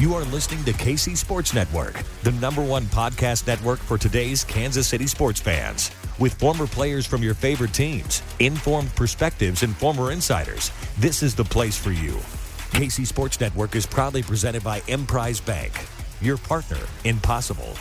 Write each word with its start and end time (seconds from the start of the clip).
You 0.00 0.14
are 0.14 0.24
listening 0.24 0.64
to 0.64 0.72
KC 0.72 1.14
Sports 1.14 1.52
Network, 1.52 2.02
the 2.22 2.32
number 2.32 2.64
one 2.64 2.84
podcast 2.84 3.46
network 3.46 3.78
for 3.78 3.98
today's 3.98 4.44
Kansas 4.44 4.88
City 4.88 5.06
sports 5.06 5.40
fans. 5.40 5.90
With 6.18 6.32
former 6.32 6.66
players 6.66 7.04
from 7.04 7.22
your 7.22 7.34
favorite 7.34 7.74
teams, 7.74 8.22
informed 8.38 8.96
perspectives, 8.96 9.62
and 9.62 9.76
former 9.76 10.10
insiders, 10.10 10.70
this 10.96 11.22
is 11.22 11.34
the 11.34 11.44
place 11.44 11.76
for 11.76 11.92
you. 11.92 12.12
KC 12.72 13.06
Sports 13.06 13.38
Network 13.42 13.76
is 13.76 13.84
proudly 13.84 14.22
presented 14.22 14.64
by 14.64 14.80
Emprise 14.88 15.38
Bank, 15.38 15.70
your 16.22 16.38
partner 16.38 16.80
in 17.04 17.20
possible. 17.20 17.74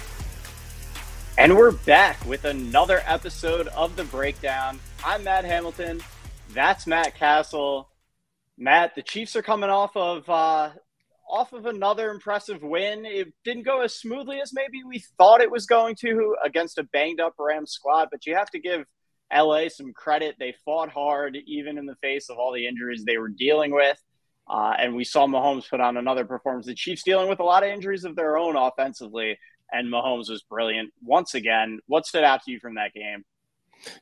And 1.37 1.55
we're 1.55 1.71
back 1.71 2.25
with 2.25 2.43
another 2.43 3.01
episode 3.05 3.69
of 3.69 3.95
The 3.95 4.03
Breakdown. 4.03 4.81
I'm 5.05 5.23
Matt 5.23 5.45
Hamilton. 5.45 6.01
That's 6.49 6.85
Matt 6.85 7.15
Castle. 7.15 7.87
Matt, 8.57 8.95
the 8.95 9.03
Chiefs 9.03 9.37
are 9.37 9.41
coming 9.41 9.69
off 9.69 9.95
of 9.95 10.29
uh, 10.29 10.71
off 11.29 11.53
of 11.53 11.65
another 11.65 12.09
impressive 12.09 12.61
win. 12.61 13.05
It 13.05 13.33
didn't 13.43 13.63
go 13.63 13.81
as 13.81 13.95
smoothly 13.95 14.41
as 14.41 14.51
maybe 14.53 14.83
we 14.83 15.03
thought 15.17 15.41
it 15.41 15.51
was 15.51 15.65
going 15.65 15.95
to 15.97 16.35
against 16.43 16.77
a 16.77 16.83
banged 16.83 17.19
up 17.19 17.35
Rams 17.37 17.71
squad, 17.71 18.09
but 18.11 18.25
you 18.25 18.35
have 18.35 18.49
to 18.51 18.59
give 18.59 18.85
LA 19.33 19.69
some 19.69 19.93
credit. 19.93 20.35
They 20.39 20.55
fought 20.65 20.89
hard, 20.89 21.37
even 21.45 21.77
in 21.77 21.85
the 21.85 21.95
face 21.95 22.29
of 22.29 22.37
all 22.37 22.51
the 22.51 22.67
injuries 22.67 23.03
they 23.05 23.17
were 23.17 23.29
dealing 23.29 23.71
with. 23.71 24.01
Uh, 24.49 24.73
and 24.79 24.95
we 24.95 25.03
saw 25.03 25.27
Mahomes 25.27 25.69
put 25.69 25.79
on 25.79 25.97
another 25.97 26.25
performance. 26.25 26.65
The 26.65 26.73
Chiefs 26.73 27.03
dealing 27.03 27.29
with 27.29 27.39
a 27.39 27.43
lot 27.43 27.63
of 27.63 27.69
injuries 27.69 28.03
of 28.03 28.15
their 28.15 28.35
own 28.37 28.55
offensively, 28.55 29.37
and 29.71 29.93
Mahomes 29.93 30.29
was 30.29 30.43
brilliant 30.49 30.91
once 31.03 31.35
again. 31.35 31.79
What 31.85 32.07
stood 32.07 32.23
out 32.23 32.43
to 32.45 32.51
you 32.51 32.59
from 32.59 32.75
that 32.75 32.93
game? 32.93 33.23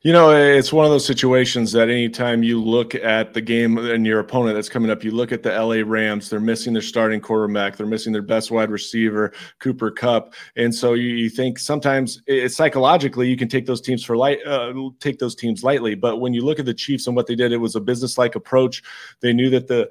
You 0.02 0.12
know, 0.12 0.30
it's 0.30 0.72
one 0.72 0.84
of 0.84 0.90
those 0.90 1.06
situations 1.06 1.72
that 1.72 1.88
anytime 1.88 2.42
you 2.42 2.62
look 2.62 2.94
at 2.94 3.32
the 3.32 3.40
game 3.40 3.78
and 3.78 4.04
your 4.04 4.18
opponent 4.18 4.56
that's 4.56 4.68
coming 4.68 4.90
up, 4.90 5.04
you 5.04 5.12
look 5.12 5.30
at 5.30 5.42
the 5.42 5.50
LA 5.50 5.82
Rams, 5.84 6.28
they're 6.28 6.40
missing 6.40 6.72
their 6.72 6.82
starting 6.82 7.20
quarterback, 7.20 7.76
they're 7.76 7.86
missing 7.86 8.12
their 8.12 8.22
best 8.22 8.50
wide 8.50 8.70
receiver, 8.70 9.32
Cooper 9.60 9.90
Kupp. 9.90 10.34
And 10.56 10.74
so 10.74 10.94
you, 10.94 11.10
you 11.10 11.30
think 11.30 11.58
sometimes 11.58 12.20
it's 12.26 12.56
psychologically 12.56 13.28
you 13.28 13.36
can 13.36 13.48
take 13.48 13.66
those 13.66 13.80
teams 13.80 14.04
for 14.04 14.16
light, 14.16 14.44
uh, 14.46 14.72
take 14.98 15.18
those 15.18 15.34
teams 15.34 15.62
lightly. 15.62 15.94
But 15.94 16.18
when 16.18 16.34
you 16.34 16.44
look 16.44 16.58
at 16.58 16.66
the 16.66 16.74
Chiefs 16.74 17.06
and 17.06 17.14
what 17.14 17.26
they 17.26 17.36
did, 17.36 17.52
it 17.52 17.58
was 17.58 17.76
a 17.76 17.80
business 17.80 18.18
like 18.18 18.34
approach. 18.34 18.82
They 19.20 19.32
knew 19.32 19.50
that 19.50 19.68
the 19.68 19.90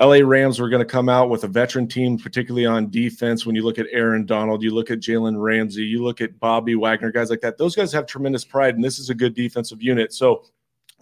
LA 0.00 0.20
Rams 0.24 0.58
were 0.58 0.70
going 0.70 0.80
to 0.80 0.90
come 0.90 1.10
out 1.10 1.28
with 1.28 1.44
a 1.44 1.48
veteran 1.48 1.86
team, 1.86 2.18
particularly 2.18 2.64
on 2.64 2.90
defense. 2.90 3.44
When 3.44 3.54
you 3.54 3.62
look 3.62 3.78
at 3.78 3.86
Aaron 3.92 4.24
Donald, 4.24 4.62
you 4.62 4.74
look 4.74 4.90
at 4.90 5.00
Jalen 5.00 5.38
Ramsey, 5.38 5.82
you 5.82 6.02
look 6.02 6.22
at 6.22 6.40
Bobby 6.40 6.74
Wagner, 6.74 7.12
guys 7.12 7.28
like 7.28 7.42
that. 7.42 7.58
Those 7.58 7.76
guys 7.76 7.92
have 7.92 8.06
tremendous 8.06 8.42
pride, 8.42 8.76
and 8.76 8.82
this 8.82 8.98
is 8.98 9.10
a 9.10 9.14
good 9.14 9.34
defensive 9.34 9.82
unit. 9.82 10.14
So 10.14 10.44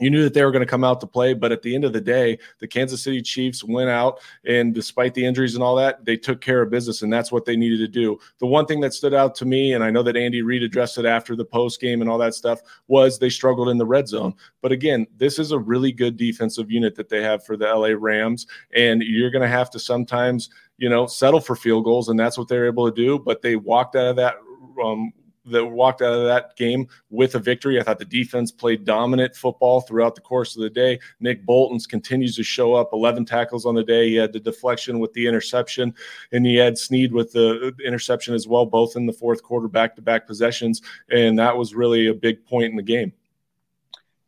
you 0.00 0.10
knew 0.10 0.22
that 0.22 0.34
they 0.34 0.44
were 0.44 0.50
going 0.50 0.64
to 0.64 0.70
come 0.70 0.84
out 0.84 1.00
to 1.00 1.06
play, 1.06 1.34
but 1.34 1.53
at 1.53 1.62
the 1.62 1.75
end 1.75 1.84
of 1.84 1.92
the 1.92 2.00
day, 2.00 2.38
the 2.59 2.69
Kansas 2.69 3.03
City 3.03 3.22
Chiefs 3.22 3.64
went 3.64 3.91
out, 3.91 4.20
and 4.44 4.75
despite 4.75 5.14
the 5.14 5.25
injuries 5.25 5.54
and 5.54 5.62
all 5.62 5.76
that, 5.76 6.04
they 6.04 6.16
took 6.16 6.41
care 6.41 6.62
of 6.62 6.70
business, 6.70 7.03
and 7.03 7.12
that's 7.12 7.32
what 7.32 7.44
they 7.44 7.56
needed 7.56 7.78
to 7.78 7.88
do. 7.88 8.19
The 8.38 8.47
one 8.47 8.66
thing 8.66 8.81
that 8.81 8.94
stood 8.94 9.14
out 9.14 9.34
to 9.37 9.44
me, 9.44 9.72
and 9.72 9.82
I 9.82 9.91
know 9.91 10.03
that 10.03 10.16
Andy 10.16 10.42
Reid 10.42 10.62
addressed 10.62 10.98
it 10.98 11.04
after 11.04 11.34
the 11.34 11.44
post 11.44 11.81
game 11.81 12.00
and 12.00 12.10
all 12.10 12.19
that 12.19 12.34
stuff, 12.34 12.60
was 12.87 13.19
they 13.19 13.31
struggled 13.31 13.69
in 13.69 13.78
the 13.78 13.87
red 13.87 14.08
zone. 14.08 14.34
But 14.62 14.72
again, 14.72 15.06
this 15.16 15.38
is 15.38 15.53
a 15.53 15.58
really 15.58 15.92
good 15.92 16.16
defensive 16.16 16.70
unit 16.70 16.94
that 16.97 17.08
they 17.08 17.22
have 17.22 17.44
for 17.44 17.56
the 17.56 17.66
LA 17.66 17.94
Rams, 17.97 18.47
and 18.75 19.03
you're 19.03 19.31
going 19.31 19.42
to 19.42 19.48
have 19.48 19.70
to 19.70 19.78
sometimes, 19.78 20.50
you 20.78 20.88
know, 20.88 21.06
settle 21.06 21.41
for 21.41 21.56
field 21.56 21.84
goals, 21.84 22.08
and 22.08 22.19
that's 22.19 22.38
what 22.38 22.48
they're 22.48 22.66
able 22.66 22.91
to 22.91 22.94
do. 22.94 23.19
But 23.19 23.42
they 23.42 23.56
walked 23.56 23.97
out 23.97 24.08
of 24.08 24.16
that 24.16 24.37
um, 24.82 25.12
that 25.50 25.64
walked 25.64 26.03
out 26.03 26.12
of 26.12 26.25
that 26.25 26.56
game 26.56 26.88
with 27.10 27.34
a 27.34 27.38
victory. 27.38 27.81
I 27.81 27.82
thought 27.82 27.98
the 27.98 28.04
defense 28.04 28.50
played 28.50 28.84
dominant 28.84 29.36
football 29.36 29.81
throughout 29.81 30.14
the 30.14 30.20
course 30.20 30.56
of 30.56 30.62
the 30.62 30.70
day. 30.70 30.98
Nick 31.20 31.44
Bolton's 31.44 31.86
continues 31.86 32.36
to 32.36 32.42
show 32.42 32.75
up 32.75 32.91
11 32.92 33.25
tackles 33.25 33.66
on 33.66 33.75
the 33.75 33.84
day. 33.84 34.08
He 34.08 34.16
had 34.16 34.32
the 34.32 34.41
deflection 34.41 34.98
with 34.98 35.12
the 35.12 35.26
interception, 35.26 35.94
and 36.32 36.44
he 36.44 36.56
had 36.56 36.78
Sneed 36.78 37.12
with 37.12 37.28
uh, 37.37 37.72
the 37.76 37.84
interception 37.84 38.34
as 38.34 38.47
well, 38.47 38.66
both 38.66 38.97
in 38.97 39.06
the 39.06 39.12
fourth 39.12 39.42
quarter, 39.42 39.69
back 39.69 39.97
to 39.97 40.03
back 40.03 40.26
possessions. 40.26 40.82
And 41.10 41.38
that 41.38 41.56
was 41.56 41.75
really 41.75 42.06
a 42.08 42.14
big 42.14 42.44
point 42.47 42.70
in 42.70 42.76
the 42.76 42.82
game. 42.82 43.12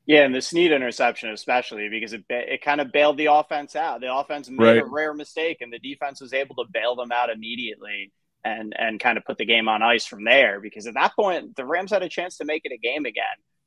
Yeah, 0.06 0.24
and 0.24 0.34
the 0.34 0.42
Sneed 0.42 0.72
interception, 0.72 1.30
especially 1.30 1.88
because 1.88 2.12
it 2.12 2.24
it 2.28 2.62
kind 2.62 2.80
of 2.80 2.90
bailed 2.90 3.16
the 3.16 3.26
offense 3.26 3.76
out. 3.76 4.00
The 4.00 4.12
offense 4.12 4.50
made 4.50 4.64
right. 4.64 4.82
a 4.82 4.84
rare 4.84 5.14
mistake, 5.14 5.58
and 5.60 5.72
the 5.72 5.78
defense 5.78 6.20
was 6.20 6.32
able 6.32 6.56
to 6.56 6.64
bail 6.72 6.96
them 6.96 7.12
out 7.12 7.30
immediately 7.30 8.10
and 8.44 8.74
and 8.78 9.00
kind 9.00 9.18
of 9.18 9.24
put 9.24 9.38
the 9.38 9.44
game 9.44 9.68
on 9.68 9.82
ice 9.82 10.06
from 10.06 10.24
there 10.24 10.60
because 10.60 10.86
at 10.86 10.94
that 10.94 11.14
point 11.14 11.56
the 11.56 11.64
Rams 11.64 11.90
had 11.90 12.02
a 12.02 12.08
chance 12.08 12.38
to 12.38 12.44
make 12.44 12.62
it 12.64 12.72
a 12.72 12.78
game 12.78 13.04
again. 13.04 13.24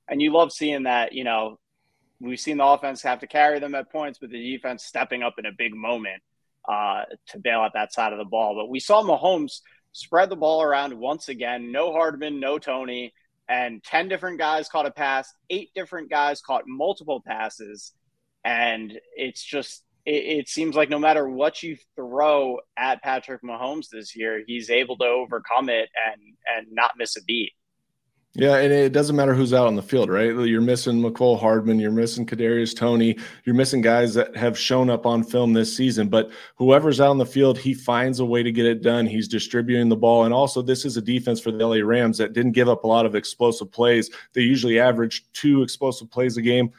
And 0.07 0.21
you 0.21 0.33
love 0.33 0.51
seeing 0.51 0.83
that, 0.83 1.13
you 1.13 1.23
know, 1.23 1.59
we've 2.19 2.39
seen 2.39 2.57
the 2.57 2.65
offense 2.65 3.01
have 3.03 3.19
to 3.19 3.27
carry 3.27 3.59
them 3.59 3.75
at 3.75 3.91
points, 3.91 4.19
but 4.19 4.29
the 4.29 4.51
defense 4.51 4.83
stepping 4.83 5.23
up 5.23 5.35
in 5.37 5.45
a 5.45 5.51
big 5.51 5.73
moment 5.73 6.21
uh, 6.67 7.03
to 7.27 7.39
bail 7.39 7.59
out 7.59 7.73
that 7.73 7.93
side 7.93 8.13
of 8.13 8.19
the 8.19 8.25
ball. 8.25 8.55
But 8.55 8.69
we 8.69 8.79
saw 8.79 9.03
Mahomes 9.03 9.61
spread 9.91 10.29
the 10.29 10.35
ball 10.35 10.61
around 10.61 10.93
once 10.97 11.29
again. 11.29 11.71
No 11.71 11.91
Hardman, 11.91 12.39
no 12.39 12.57
Toney, 12.57 13.13
and 13.47 13.83
10 13.83 14.07
different 14.07 14.39
guys 14.39 14.69
caught 14.69 14.85
a 14.85 14.91
pass, 14.91 15.33
eight 15.49 15.69
different 15.75 16.09
guys 16.09 16.41
caught 16.41 16.63
multiple 16.67 17.21
passes. 17.25 17.93
And 18.43 18.99
it's 19.15 19.43
just 19.43 19.82
it, 20.05 20.39
it, 20.39 20.49
seems 20.49 20.75
like 20.75 20.89
no 20.89 20.99
matter 20.99 21.29
what 21.29 21.63
you 21.63 21.77
throw 21.95 22.59
at 22.77 23.01
Patrick 23.01 23.41
Mahomes 23.41 23.87
this 23.89 24.15
year, 24.15 24.43
he's 24.45 24.69
able 24.69 24.97
to 24.97 25.05
overcome 25.05 25.69
it 25.69 25.89
and 26.07 26.21
and 26.55 26.67
not 26.71 26.91
miss 26.97 27.15
a 27.15 27.23
beat. 27.23 27.53
Yeah, 28.35 28.55
and 28.55 28.73
it 28.73 28.93
doesn't 28.93 29.15
matter 29.15 29.35
who's 29.35 29.53
out 29.53 29.67
on 29.67 29.75
the 29.75 29.83
field, 29.83 30.09
right? 30.09 30.33
You're 30.33 30.59
missing 30.59 30.99
Mecole 30.99 31.39
Hardman, 31.39 31.79
you're 31.79 31.91
missing 31.91 32.25
Kadarius 32.25 32.75
Toney, 32.75 33.15
you're 33.45 33.53
missing 33.53 33.79
guys 33.79 34.15
that 34.15 34.35
have 34.35 34.57
shown 34.57 34.89
up 34.89 35.05
on 35.05 35.23
film 35.23 35.53
this 35.53 35.77
season. 35.77 36.09
But 36.09 36.31
whoever's 36.55 36.99
out 36.99 37.11
on 37.11 37.19
the 37.19 37.27
field, 37.27 37.59
he 37.59 37.75
finds 37.75 38.19
a 38.19 38.25
way 38.25 38.41
to 38.41 38.51
get 38.51 38.65
it 38.65 38.81
done. 38.81 39.05
He's 39.05 39.27
distributing 39.27 39.87
the 39.87 39.95
ball, 39.95 40.23
and 40.23 40.33
also 40.33 40.63
this 40.63 40.83
is 40.83 40.97
a 40.97 41.01
defense 41.01 41.39
for 41.39 41.51
the 41.51 41.63
LA 41.63 41.85
Rams 41.85 42.17
that 42.17 42.33
didn't 42.33 42.53
give 42.53 42.67
up 42.67 42.85
a 42.85 42.87
lot 42.87 43.05
of 43.05 43.13
explosive 43.13 43.71
plays. 43.71 44.09
They 44.33 44.41
usually 44.41 44.79
average 44.79 45.31
two 45.33 45.61
explosive 45.61 46.09
plays 46.09 46.35
a 46.35 46.41
game 46.41 46.73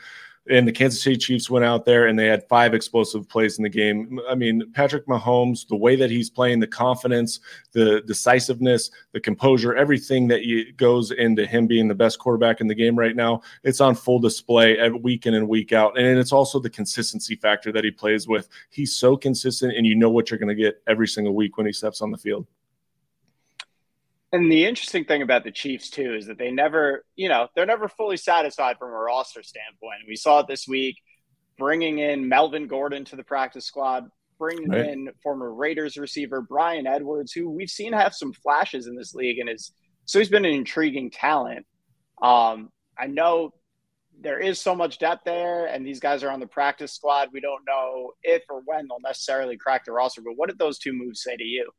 and 0.51 0.69
the 0.69 0.73
Kansas 0.73 1.03
City 1.03 1.17
Chiefs 1.17 1.49
went 1.49 1.65
out 1.65 1.85
there 1.87 2.07
and 2.07 2.19
they 2.19 2.27
had 2.27 2.47
five 2.49 2.75
explosive 2.75 3.29
plays 3.29 3.59
in 3.59 3.63
the 3.63 3.71
game. 3.71 4.21
I 4.29 4.35
mean, 4.35 4.71
Patrick 4.73 5.07
Mahomes, 5.07 5.67
the 5.67 5.77
way 5.77 5.97
that 5.97 6.11
he's 6.11 6.29
playing, 6.29 6.61
the 6.61 6.67
confidence, 6.67 7.41
the 7.73 8.03
decisiveness, 8.03 8.91
the 9.13 9.21
composure, 9.21 9.75
everything 9.75 10.29
that 10.29 10.43
goes 10.77 11.11
into 11.13 11.47
him 11.47 11.67
being 11.67 11.89
the 11.89 11.95
best 11.95 12.19
quarterback 12.19 12.61
in 12.61 12.67
the 12.67 12.75
game 12.75 12.99
right 12.99 13.17
now, 13.17 13.41
it's 13.63 13.81
on 13.81 13.95
full 13.95 14.19
display 14.19 14.77
week 14.91 15.27
in 15.27 15.35
and 15.35 15.49
week 15.49 15.73
out. 15.73 15.99
And 15.99 16.19
it's 16.19 16.33
also 16.33 16.59
the 16.59 16.71
consistency 16.71 17.37
factor 17.37 17.73
that 17.73 17.85
he 17.85 17.91
plays 17.91 18.29
with. 18.29 18.49
He's 18.71 18.95
so 18.95 19.17
consistent, 19.17 19.75
and 19.77 19.87
you 19.87 19.95
know 19.95 20.11
what 20.11 20.31
you're 20.31 20.39
going 20.39 20.55
to 20.55 20.63
get 20.63 20.83
every 20.87 21.09
single 21.09 21.35
week 21.35 21.57
when 21.57 21.67
he 21.67 21.73
steps 21.73 22.03
on 22.03 22.11
the 22.11 22.19
field. 22.19 22.47
And 24.35 24.51
the 24.51 24.67
interesting 24.67 25.05
thing 25.05 25.23
about 25.23 25.45
the 25.45 25.53
Chiefs 25.53 25.91
too 25.91 26.13
is 26.13 26.27
that 26.27 26.39
they 26.39 26.51
never, 26.51 27.05
you 27.15 27.29
know, 27.29 27.47
they're 27.55 27.67
never 27.67 27.87
fully 27.87 28.17
satisfied 28.17 28.79
from 28.81 28.89
a 28.89 28.93
roster 28.93 29.45
standpoint. 29.45 30.01
We 30.09 30.17
saw 30.17 30.41
it 30.41 30.49
this 30.49 30.67
week, 30.67 30.97
bringing 31.57 32.01
in 32.01 32.29
Melvin 32.29 32.67
Gordon 32.67 33.05
to 33.05 33.17
the 33.17 33.23
practice 33.23 33.65
squad, 33.65 34.09
bringing 34.37 34.71
right. 34.71 34.89
in 34.89 35.09
former 35.23 35.55
Raiders 35.55 35.97
receiver 35.97 36.41
Bryan 36.43 36.85
Edwards, 36.85 37.31
who 37.31 37.49
we've 37.49 37.71
seen 37.71 37.93
have 37.93 38.13
some 38.13 38.33
flashes 38.33 38.89
in 38.89 38.97
this 38.97 39.15
league 39.15 39.39
and 39.39 39.49
is 39.49 39.73
So 40.05 40.19
he's 40.19 40.29
been 40.29 40.45
an 40.45 40.53
intriguing 40.53 41.13
talent. 41.13 41.65
Um, 42.21 42.71
I 42.99 43.07
know 43.07 43.55
there 44.21 44.41
is 44.41 44.61
so 44.61 44.75
much 44.75 44.99
depth 44.99 45.23
there, 45.25 45.67
and 45.67 45.87
these 45.87 46.01
guys 46.01 46.25
are 46.25 46.31
on 46.31 46.41
the 46.41 46.49
practice 46.49 46.93
squad. 46.93 47.29
We 47.33 47.41
don't 47.41 47.63
know 47.69 48.11
if 48.25 48.43
or 48.51 48.63
when 48.65 48.89
they'll 48.89 48.99
necessarily 48.99 49.57
crack 49.57 49.85
the 49.85 49.93
roster. 49.93 50.23
But 50.23 50.33
what 50.35 50.49
did 50.49 50.59
those 50.59 50.81
two 50.81 50.93
moves 50.93 51.23
say 51.23 51.37
to 51.37 51.45
you? 51.45 51.71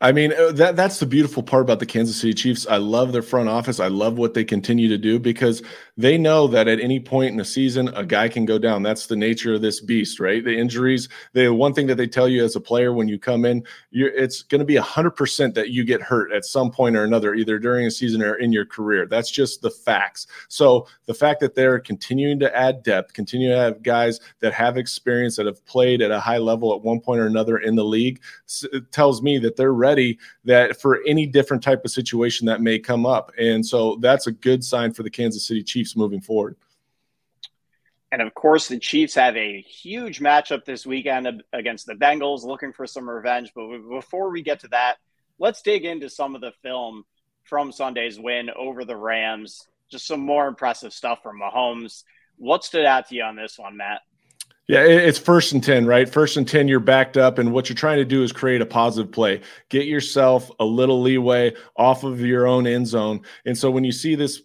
I 0.00 0.10
mean, 0.12 0.32
uh, 0.32 0.50
that 0.52 0.74
that's 0.74 0.98
the 0.98 1.06
beautiful 1.06 1.42
part 1.42 1.62
about 1.62 1.78
the 1.78 1.86
Kansas 1.86 2.20
City 2.20 2.34
Chiefs. 2.34 2.66
I 2.66 2.78
love 2.78 3.12
their 3.12 3.22
front 3.22 3.48
office. 3.48 3.78
I 3.78 3.86
love 3.86 4.18
what 4.18 4.34
they 4.34 4.44
continue 4.44 4.88
to 4.88 4.98
do 4.98 5.20
because 5.20 5.62
they 5.96 6.18
know 6.18 6.48
that 6.48 6.66
at 6.66 6.80
any 6.80 6.98
point 6.98 7.30
in 7.30 7.36
the 7.36 7.44
season, 7.44 7.88
a 7.88 8.04
guy 8.04 8.28
can 8.28 8.44
go 8.44 8.58
down. 8.58 8.82
That's 8.82 9.06
the 9.06 9.14
nature 9.14 9.54
of 9.54 9.62
this 9.62 9.80
beast, 9.80 10.18
right? 10.18 10.44
The 10.44 10.58
injuries. 10.58 11.08
The 11.32 11.48
one 11.50 11.72
thing 11.72 11.86
that 11.86 11.94
they 11.94 12.08
tell 12.08 12.28
you 12.28 12.44
as 12.44 12.56
a 12.56 12.60
player 12.60 12.92
when 12.92 13.06
you 13.06 13.20
come 13.20 13.44
in, 13.44 13.62
it's 13.92 14.42
going 14.42 14.58
to 14.58 14.64
be 14.64 14.76
hundred 14.76 15.12
percent 15.12 15.54
that 15.54 15.70
you 15.70 15.84
get 15.84 16.02
hurt 16.02 16.32
at 16.32 16.44
some 16.44 16.72
point 16.72 16.96
or 16.96 17.04
another, 17.04 17.34
either 17.34 17.60
during 17.60 17.86
a 17.86 17.90
season 17.90 18.20
or 18.20 18.34
in 18.34 18.52
your 18.52 18.66
career. 18.66 19.06
That's 19.06 19.30
just 19.30 19.62
the 19.62 19.70
facts. 19.70 20.26
So 20.48 20.88
the 21.06 21.14
fact 21.14 21.38
that 21.40 21.54
they're 21.54 21.78
continuing 21.78 22.40
to 22.40 22.54
add 22.54 22.82
depth, 22.82 23.12
continue 23.12 23.48
to 23.48 23.56
have 23.56 23.82
guys 23.82 24.18
that 24.40 24.52
have 24.54 24.76
experience 24.76 25.36
that 25.36 25.46
have 25.46 25.64
played 25.66 26.02
at 26.02 26.10
a 26.10 26.20
high 26.20 26.38
level 26.38 26.74
at 26.74 26.82
one 26.82 27.00
point 27.00 27.20
or 27.20 27.26
another 27.26 27.58
in 27.58 27.76
the 27.76 27.84
league, 27.84 28.20
tells 28.90 29.22
me 29.22 29.38
that 29.38 29.56
they're 29.56 29.72
ready 29.84 30.18
that 30.44 30.80
for 30.80 31.02
any 31.06 31.26
different 31.26 31.62
type 31.62 31.84
of 31.84 31.90
situation 31.90 32.46
that 32.46 32.60
may 32.60 32.78
come 32.78 33.04
up. 33.04 33.32
And 33.38 33.64
so 33.64 33.96
that's 34.00 34.26
a 34.26 34.32
good 34.32 34.64
sign 34.64 34.92
for 34.92 35.02
the 35.02 35.10
Kansas 35.10 35.46
City 35.46 35.62
Chiefs 35.62 35.94
moving 35.96 36.22
forward. 36.22 36.56
And 38.10 38.22
of 38.22 38.32
course, 38.32 38.68
the 38.68 38.78
Chiefs 38.78 39.14
have 39.16 39.36
a 39.36 39.60
huge 39.60 40.20
matchup 40.20 40.64
this 40.64 40.86
weekend 40.86 41.42
against 41.52 41.86
the 41.86 41.94
Bengals, 41.94 42.44
looking 42.44 42.72
for 42.72 42.86
some 42.86 43.10
revenge. 43.10 43.50
But 43.54 43.66
before 43.90 44.30
we 44.30 44.42
get 44.42 44.60
to 44.60 44.68
that, 44.68 44.96
let's 45.38 45.62
dig 45.62 45.84
into 45.84 46.08
some 46.08 46.34
of 46.34 46.40
the 46.40 46.52
film 46.62 47.04
from 47.42 47.72
Sunday's 47.72 48.18
win 48.18 48.50
over 48.56 48.84
the 48.84 48.96
Rams. 48.96 49.66
Just 49.90 50.06
some 50.06 50.20
more 50.20 50.46
impressive 50.46 50.92
stuff 50.92 51.22
from 51.22 51.40
Mahomes. 51.40 52.04
What 52.36 52.64
stood 52.64 52.86
out 52.86 53.08
to 53.08 53.16
you 53.16 53.24
on 53.24 53.36
this 53.36 53.58
one, 53.58 53.76
Matt? 53.76 54.00
Yeah, 54.66 54.80
it's 54.80 55.18
first 55.18 55.52
and 55.52 55.62
10, 55.62 55.84
right? 55.84 56.08
First 56.08 56.38
and 56.38 56.48
10, 56.48 56.68
you're 56.68 56.80
backed 56.80 57.18
up. 57.18 57.38
And 57.38 57.52
what 57.52 57.68
you're 57.68 57.76
trying 57.76 57.98
to 57.98 58.04
do 58.04 58.22
is 58.22 58.32
create 58.32 58.62
a 58.62 58.66
positive 58.66 59.12
play. 59.12 59.42
Get 59.68 59.86
yourself 59.86 60.50
a 60.58 60.64
little 60.64 61.02
leeway 61.02 61.52
off 61.76 62.02
of 62.02 62.20
your 62.20 62.46
own 62.46 62.66
end 62.66 62.86
zone. 62.86 63.20
And 63.44 63.56
so 63.58 63.70
when 63.70 63.84
you 63.84 63.92
see 63.92 64.14
this 64.14 64.40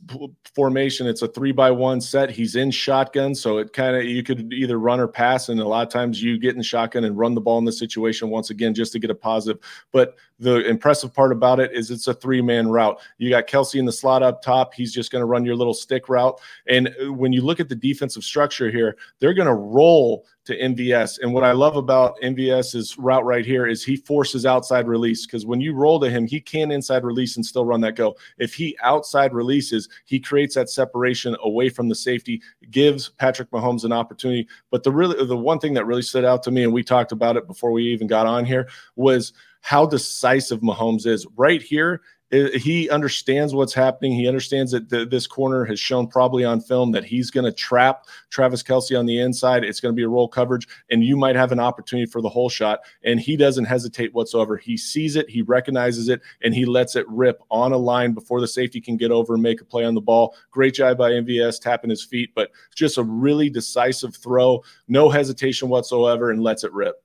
formation, 0.53 1.07
it's 1.07 1.21
a 1.21 1.29
three 1.29 1.53
by 1.53 1.71
one 1.71 2.01
set. 2.01 2.31
He's 2.31 2.57
in 2.57 2.69
shotgun. 2.69 3.33
So 3.33 3.59
it 3.59 3.71
kind 3.71 3.95
of, 3.95 4.03
you 4.03 4.21
could 4.21 4.51
either 4.51 4.77
run 4.77 4.99
or 4.99 5.07
pass. 5.07 5.47
And 5.47 5.61
a 5.61 5.67
lot 5.67 5.87
of 5.87 5.93
times 5.93 6.21
you 6.21 6.37
get 6.37 6.53
in 6.53 6.61
shotgun 6.63 7.05
and 7.05 7.17
run 7.17 7.33
the 7.33 7.39
ball 7.39 7.57
in 7.57 7.63
the 7.63 7.71
situation 7.71 8.29
once 8.29 8.49
again, 8.49 8.73
just 8.73 8.91
to 8.91 8.99
get 8.99 9.11
a 9.11 9.15
positive. 9.15 9.63
But 9.93 10.17
the 10.37 10.67
impressive 10.67 11.13
part 11.13 11.31
about 11.31 11.59
it 11.59 11.71
is 11.73 11.91
it's 11.91 12.07
a 12.07 12.13
three 12.13 12.41
man 12.41 12.67
route. 12.67 12.99
You 13.19 13.29
got 13.29 13.47
Kelce 13.47 13.79
in 13.79 13.85
the 13.85 13.91
slot 13.91 14.23
up 14.23 14.41
top. 14.41 14.73
He's 14.73 14.93
just 14.93 15.11
going 15.11 15.21
to 15.21 15.25
run 15.25 15.45
your 15.45 15.55
little 15.55 15.73
stick 15.73 16.09
route. 16.09 16.39
And 16.67 16.93
uh, 17.01 17.13
when 17.13 17.31
you 17.31 17.41
look 17.41 17.59
at 17.59 17.69
the 17.69 17.75
defensive 17.75 18.23
structure 18.23 18.69
here, 18.69 18.97
they're 19.19 19.33
going 19.33 19.47
to 19.47 19.53
roll 19.53 20.08
to 20.45 20.57
MVS. 20.57 21.19
And 21.21 21.33
what 21.33 21.43
I 21.43 21.51
love 21.51 21.75
about 21.75 22.19
MVS's 22.21 22.97
route 22.97 23.25
right 23.25 23.45
here 23.45 23.67
is 23.67 23.83
he 23.83 23.95
forces 23.95 24.45
outside 24.45 24.87
release 24.87 25.25
because 25.25 25.45
when 25.45 25.61
you 25.61 25.73
roll 25.73 25.99
to 25.99 26.09
him, 26.09 26.25
he 26.25 26.41
can 26.41 26.71
inside 26.71 27.03
release 27.03 27.35
and 27.35 27.45
still 27.45 27.65
run 27.65 27.81
that 27.81 27.95
go. 27.95 28.15
If 28.37 28.53
he 28.53 28.77
outside 28.81 29.33
releases, 29.33 29.89
he 30.05 30.19
creates 30.19 30.55
that 30.55 30.69
separation 30.69 31.35
away 31.43 31.69
from 31.69 31.89
the 31.89 31.95
safety, 31.95 32.41
gives 32.71 33.09
Patrick 33.09 33.51
Mahomes 33.51 33.83
an 33.83 33.91
opportunity. 33.91 34.47
But 34.71 34.83
the 34.83 34.91
really 34.91 35.25
the 35.25 35.37
one 35.37 35.59
thing 35.59 35.73
that 35.75 35.85
really 35.85 36.01
stood 36.01 36.25
out 36.25 36.43
to 36.43 36.51
me, 36.51 36.63
and 36.63 36.73
we 36.73 36.83
talked 36.83 37.11
about 37.11 37.37
it 37.37 37.47
before 37.47 37.71
we 37.71 37.83
even 37.85 38.07
got 38.07 38.25
on 38.25 38.45
here, 38.45 38.67
was 38.95 39.33
how 39.61 39.85
decisive 39.85 40.61
Mahomes 40.61 41.05
is. 41.05 41.27
Right 41.35 41.61
here, 41.61 42.01
he 42.31 42.89
understands 42.89 43.55
what's 43.55 43.73
happening. 43.73 44.11
He 44.11 44.27
understands 44.27 44.71
that 44.71 44.89
the, 44.89 45.05
this 45.05 45.25
corner 45.25 45.65
has 45.65 45.79
shown 45.79 46.07
probably 46.07 46.45
on 46.45 46.61
film 46.61 46.91
that 46.91 47.03
he's 47.03 47.31
going 47.31 47.45
to 47.45 47.51
trap 47.51 48.05
Travis 48.29 48.61
Kelce 48.61 48.97
on 48.97 49.07
the 49.07 49.19
inside. 49.19 49.63
It's 49.63 49.79
going 49.79 49.93
to 49.93 49.95
be 49.95 50.03
a 50.03 50.09
roll 50.09 50.27
coverage, 50.27 50.67
and 50.91 51.03
you 51.03 51.17
might 51.17 51.35
have 51.35 51.51
an 51.51 51.59
opportunity 51.59 52.05
for 52.09 52.21
the 52.21 52.29
whole 52.29 52.49
shot. 52.49 52.81
And 53.03 53.19
he 53.19 53.35
doesn't 53.35 53.65
hesitate 53.65 54.13
whatsoever. 54.13 54.57
He 54.57 54.77
sees 54.77 55.15
it, 55.15 55.29
he 55.29 55.41
recognizes 55.41 56.07
it, 56.07 56.21
and 56.43 56.53
he 56.53 56.65
lets 56.65 56.95
it 56.95 57.07
rip 57.09 57.41
on 57.49 57.71
a 57.71 57.77
line 57.77 58.13
before 58.13 58.41
the 58.41 58.47
safety 58.47 58.79
can 58.79 58.95
get 58.95 59.11
over 59.11 59.33
and 59.33 59.41
make 59.43 59.61
a 59.61 59.65
play 59.65 59.83
on 59.83 59.95
the 59.95 60.01
ball. 60.01 60.35
Great 60.51 60.75
job 60.75 60.99
by 60.99 61.11
MVS 61.11 61.59
tapping 61.59 61.89
his 61.89 62.03
feet, 62.03 62.31
but 62.35 62.51
just 62.75 62.99
a 62.99 63.03
really 63.03 63.49
decisive 63.49 64.15
throw, 64.15 64.63
no 64.87 65.09
hesitation 65.09 65.67
whatsoever, 65.67 66.29
and 66.29 66.43
lets 66.43 66.63
it 66.63 66.73
rip. 66.73 67.01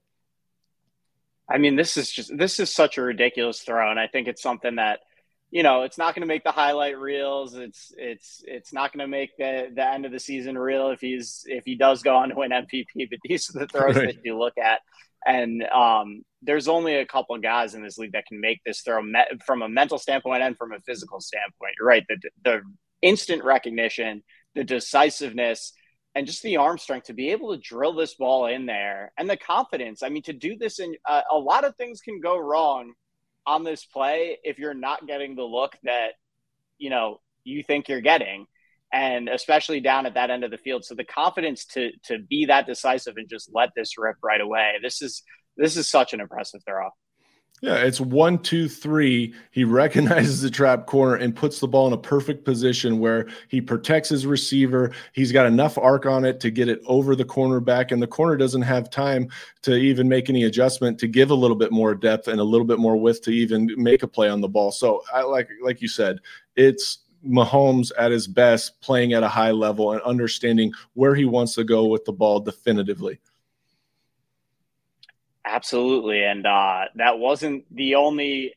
I 1.49 1.59
mean, 1.59 1.77
this 1.77 1.97
is 1.97 2.11
just 2.11 2.37
this 2.37 2.59
is 2.59 2.71
such 2.71 2.97
a 2.97 3.03
ridiculous 3.03 3.61
throw, 3.61 3.91
and 3.91 4.01
I 4.01 4.07
think 4.07 4.29
it's 4.29 4.43
something 4.43 4.77
that 4.77 5.01
you 5.55 5.63
know, 5.63 5.83
it's 5.83 5.99
not 5.99 6.17
going 6.17 6.23
to 6.23 6.27
make 6.27 6.43
the 6.43 6.51
highlight 6.51 6.99
reels. 6.99 7.55
It's 7.55 7.93
it's 7.97 8.43
it's 8.45 8.73
not 8.73 8.93
going 8.93 9.05
to 9.05 9.09
make 9.09 9.31
the 9.39 9.69
the 9.73 9.89
end 9.89 10.05
of 10.05 10.11
the 10.11 10.19
season 10.19 10.59
real 10.59 10.91
if 10.91 11.01
he's 11.01 11.45
if 11.47 11.65
he 11.65 11.77
does 11.77 12.03
go 12.03 12.17
on 12.17 12.31
to 12.31 12.35
win 12.35 12.51
MVP. 12.51 12.87
But 13.09 13.21
these 13.23 13.49
are 13.55 13.61
the 13.61 13.69
throws 13.69 13.95
right. 13.95 14.07
that 14.07 14.25
you 14.25 14.37
look 14.37 14.59
at, 14.59 14.81
and 15.25 15.63
um, 15.63 16.23
there's 16.43 16.67
only 16.67 16.97
a 16.97 17.07
couple 17.07 17.37
of 17.37 17.43
guys 17.43 17.77
in 17.77 17.85
this 17.85 17.99
league 17.99 18.13
that 18.13 18.27
can 18.27 18.41
make 18.41 18.63
this 18.67 18.81
throw 18.81 19.01
me- 19.01 19.21
from 19.47 19.63
a 19.63 19.69
mental 19.69 19.97
standpoint 19.97 20.43
and 20.43 20.59
from 20.59 20.73
a 20.73 20.81
physical 20.81 21.21
standpoint. 21.21 21.75
You're 21.79 21.87
right. 21.87 22.05
The 22.09 22.19
the 22.43 22.61
instant 23.01 23.45
recognition, 23.45 24.25
the 24.57 24.65
decisiveness, 24.65 25.73
and 26.17 26.27
just 26.27 26.43
the 26.43 26.57
arm 26.57 26.79
strength 26.79 27.07
to 27.07 27.15
be 27.15 27.31
able 27.31 27.55
to 27.55 27.63
drill 27.63 27.95
this 27.95 28.17
ball 28.17 28.47
in 28.47 28.67
there, 28.67 29.13
and 29.17 29.31
the 29.31 29.37
confidence. 29.37 30.03
I 30.03 30.09
mean, 30.09 30.25
to 30.25 30.33
do 30.33 30.57
this 30.57 30.81
in 30.81 30.97
uh, 31.09 31.23
a 31.31 31.39
lot 31.39 31.63
of 31.63 31.77
things 31.77 32.01
can 32.01 32.21
go 32.21 32.37
wrong 32.37 32.93
on 33.47 33.65
this 33.65 33.85
play 33.85 34.39
if 34.43 34.59
you're 34.59 34.75
not 34.75 35.07
getting 35.07 35.37
the 35.37 35.43
look 35.43 35.77
that 35.85 36.13
you 36.79 36.91
know 36.91 37.21
you 37.45 37.63
think 37.63 37.89
you're 37.89 38.01
getting 38.01 38.47
and 38.93 39.29
especially 39.29 39.81
down 39.81 40.07
at 40.07 40.15
that 40.15 40.31
end 40.31 40.45
of 40.45 40.53
the 40.53 40.57
field. 40.59 40.85
So 40.85 40.95
the 40.95 41.05
confidence 41.05 41.65
to 41.67 41.91
to 42.05 42.19
be 42.19 42.47
that 42.47 42.67
decisive 42.67 43.15
and 43.17 43.29
just 43.29 43.51
let 43.53 43.71
this 43.75 43.99
rip 43.99 44.17
right 44.23 44.41
away 44.41 44.75
this 44.83 45.03
is 45.03 45.23
this 45.57 45.77
is 45.77 45.89
such 45.89 46.13
an 46.13 46.21
impressive 46.21 46.63
throw 46.67 46.91
yeah, 47.65 47.77
it's 47.77 47.99
one, 47.99 48.41
two, 48.41 48.69
three. 48.69 49.33
He 49.51 49.65
recognizes 49.65 50.43
the 50.43 50.51
trap 50.51 50.85
corner 50.85 51.15
and 51.15 51.35
puts 51.35 51.61
the 51.61 51.67
ball 51.67 51.87
in 51.87 51.95
a 51.95 51.99
perfect 51.99 52.45
position 52.45 52.99
where 52.99 53.27
he 53.49 53.63
protects 53.63 54.11
his 54.11 54.27
receiver. 54.27 54.93
He's 55.15 55.33
got 55.33 55.47
enough 55.47 55.79
arc 55.79 56.05
on 56.05 56.27
it 56.27 56.41
to 56.41 56.51
get 56.51 56.69
it 56.69 56.83
over 56.85 57.17
the 57.17 57.25
cornerback, 57.25 57.91
and 57.91 58.03
the 58.03 58.07
corner 58.07 58.37
doesn't 58.37 58.61
have 58.61 58.91
time 58.91 59.31
to 59.63 59.77
even 59.77 60.11
make 60.11 60.29
any 60.29 60.45
adjustment 60.45 60.99
to 60.99 61.07
give 61.07 61.31
a 61.31 61.35
little 61.35 61.57
bit 61.57 61.73
more 61.73 61.95
depth 61.95 62.29
and 62.29 62.39
a 62.39 62.45
little 62.45 62.67
bit 62.67 62.79
more 62.79 62.99
width 62.99 63.23
to 63.23 63.31
even 63.31 63.71
make 63.79 64.03
a 64.03 64.09
play 64.09 64.29
on 64.29 64.43
the 64.43 64.49
ball. 64.49 64.71
So, 64.71 65.03
I 65.15 65.23
like 65.23 65.49
like 65.63 65.81
you 65.81 65.89
said, 65.89 66.19
it's 66.57 66.99
Mahomes 67.27 67.93
at 67.99 68.13
his 68.13 68.27
best, 68.27 68.79
playing 68.83 69.15
at 69.15 69.23
a 69.23 69.29
high 69.29 69.53
level 69.53 69.93
and 69.93 70.03
understanding 70.03 70.71
where 70.93 71.15
he 71.15 71.25
wants 71.25 71.55
to 71.55 71.65
go 71.65 71.87
with 71.87 72.05
the 72.05 72.13
ball 72.13 72.41
definitively. 72.41 73.21
Absolutely. 75.47 76.25
And 76.25 76.47
uh, 76.47 76.87
that 76.97 77.19
wasn't 77.19 77.65
the 77.75 77.97
only 77.97 78.55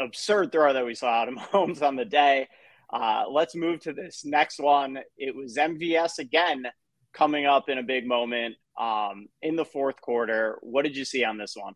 absurd 0.00 0.52
throw 0.52 0.72
that 0.72 0.86
we 0.86 0.94
saw 0.94 1.08
out 1.08 1.28
of 1.28 1.34
Mahomes 1.34 1.82
on 1.82 1.96
the 1.96 2.04
day. 2.04 2.48
Uh, 2.90 3.24
let's 3.28 3.54
move 3.54 3.80
to 3.80 3.92
this 3.92 4.24
next 4.24 4.60
one. 4.60 4.98
It 5.16 5.34
was 5.34 5.56
MVS 5.56 6.18
again 6.18 6.66
coming 7.12 7.46
up 7.46 7.68
in 7.68 7.78
a 7.78 7.82
big 7.82 8.06
moment 8.06 8.54
um, 8.78 9.28
in 9.42 9.56
the 9.56 9.64
fourth 9.64 10.00
quarter. 10.00 10.58
What 10.62 10.82
did 10.82 10.96
you 10.96 11.04
see 11.04 11.24
on 11.24 11.36
this 11.36 11.56
one? 11.56 11.74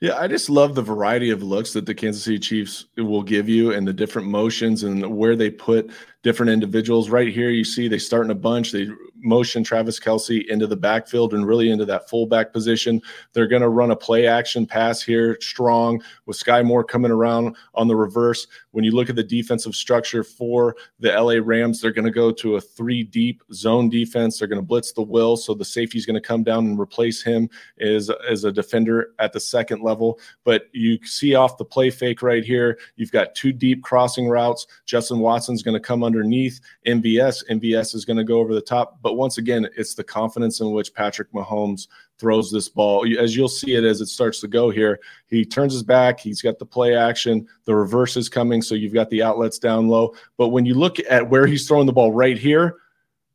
Yeah, 0.00 0.18
I 0.18 0.26
just 0.26 0.50
love 0.50 0.74
the 0.74 0.82
variety 0.82 1.30
of 1.30 1.44
looks 1.44 1.72
that 1.74 1.86
the 1.86 1.94
Kansas 1.94 2.24
City 2.24 2.40
Chiefs 2.40 2.86
will 2.96 3.22
give 3.22 3.48
you 3.48 3.72
and 3.72 3.86
the 3.86 3.92
different 3.92 4.26
motions 4.26 4.82
and 4.82 5.16
where 5.16 5.36
they 5.36 5.48
put 5.48 5.92
different 6.24 6.50
individuals. 6.50 7.08
Right 7.08 7.32
here, 7.32 7.50
you 7.50 7.62
see 7.62 7.86
they 7.86 8.00
start 8.00 8.24
in 8.24 8.32
a 8.32 8.34
bunch. 8.34 8.72
They 8.72 8.88
motion 9.22 9.64
Travis 9.64 9.98
Kelce 9.98 10.46
into 10.48 10.66
the 10.66 10.76
backfield 10.76 11.34
and 11.34 11.46
really 11.46 11.70
into 11.70 11.84
that 11.86 12.08
fullback 12.08 12.52
position. 12.52 13.00
They're 13.32 13.46
going 13.46 13.62
to 13.62 13.68
run 13.68 13.90
a 13.90 13.96
play 13.96 14.26
action 14.26 14.66
pass 14.66 15.00
here, 15.02 15.38
strong 15.40 16.02
with 16.26 16.38
Skyy 16.38 16.64
Moore 16.64 16.84
coming 16.84 17.10
around 17.10 17.56
on 17.74 17.88
the 17.88 17.96
reverse. 17.96 18.46
When 18.72 18.84
you 18.84 18.92
look 18.92 19.10
at 19.10 19.16
the 19.16 19.22
defensive 19.22 19.74
structure 19.74 20.24
for 20.24 20.76
the 20.98 21.08
LA 21.12 21.40
Rams, 21.42 21.80
they're 21.80 21.92
going 21.92 22.04
to 22.04 22.10
go 22.10 22.32
to 22.32 22.56
a 22.56 22.60
three 22.60 23.02
deep 23.02 23.42
zone 23.52 23.88
defense. 23.88 24.38
They're 24.38 24.48
going 24.48 24.60
to 24.60 24.66
blitz 24.66 24.92
the 24.92 25.02
will, 25.02 25.36
so 25.36 25.54
the 25.54 25.64
safety 25.64 25.98
is 25.98 26.06
going 26.06 26.20
to 26.20 26.26
come 26.26 26.42
down 26.42 26.66
and 26.66 26.78
replace 26.78 27.22
him 27.22 27.48
as 27.80 28.10
as 28.28 28.44
a 28.44 28.52
defender 28.52 29.12
at 29.18 29.32
the 29.32 29.40
second 29.40 29.82
level. 29.82 30.18
But 30.44 30.68
you 30.72 30.98
see 31.04 31.34
off 31.34 31.58
the 31.58 31.64
play 31.64 31.90
fake 31.90 32.22
right 32.22 32.44
here, 32.44 32.78
you've 32.96 33.12
got 33.12 33.34
two 33.34 33.52
deep 33.52 33.82
crossing 33.82 34.28
routes. 34.28 34.66
Justin 34.86 35.20
Watson's 35.20 35.62
going 35.62 35.74
to 35.74 35.80
come 35.80 36.02
underneath 36.02 36.60
MVS. 36.86 37.48
MVS 37.50 37.94
is 37.94 38.04
going 38.04 38.16
to 38.16 38.24
go 38.24 38.38
over 38.38 38.54
the 38.54 38.60
top, 38.60 38.98
but 39.02 39.11
but 39.12 39.18
once 39.18 39.36
again, 39.36 39.68
it's 39.76 39.94
the 39.94 40.02
confidence 40.02 40.60
in 40.60 40.70
which 40.70 40.94
Patrick 40.94 41.30
Mahomes 41.32 41.88
throws 42.18 42.50
this 42.50 42.70
ball. 42.70 43.06
As 43.18 43.36
you'll 43.36 43.46
see 43.46 43.74
it 43.74 43.84
as 43.84 44.00
it 44.00 44.06
starts 44.06 44.40
to 44.40 44.48
go 44.48 44.70
here, 44.70 45.00
he 45.26 45.44
turns 45.44 45.74
his 45.74 45.82
back. 45.82 46.18
He's 46.18 46.40
got 46.40 46.58
the 46.58 46.64
play 46.64 46.96
action. 46.96 47.46
The 47.66 47.74
reverse 47.74 48.16
is 48.16 48.30
coming, 48.30 48.62
so 48.62 48.74
you've 48.74 48.94
got 48.94 49.10
the 49.10 49.22
outlets 49.22 49.58
down 49.58 49.86
low. 49.86 50.14
But 50.38 50.48
when 50.48 50.64
you 50.64 50.72
look 50.72 50.96
at 51.10 51.28
where 51.28 51.46
he's 51.46 51.68
throwing 51.68 51.84
the 51.84 51.92
ball 51.92 52.10
right 52.10 52.38
here, 52.38 52.76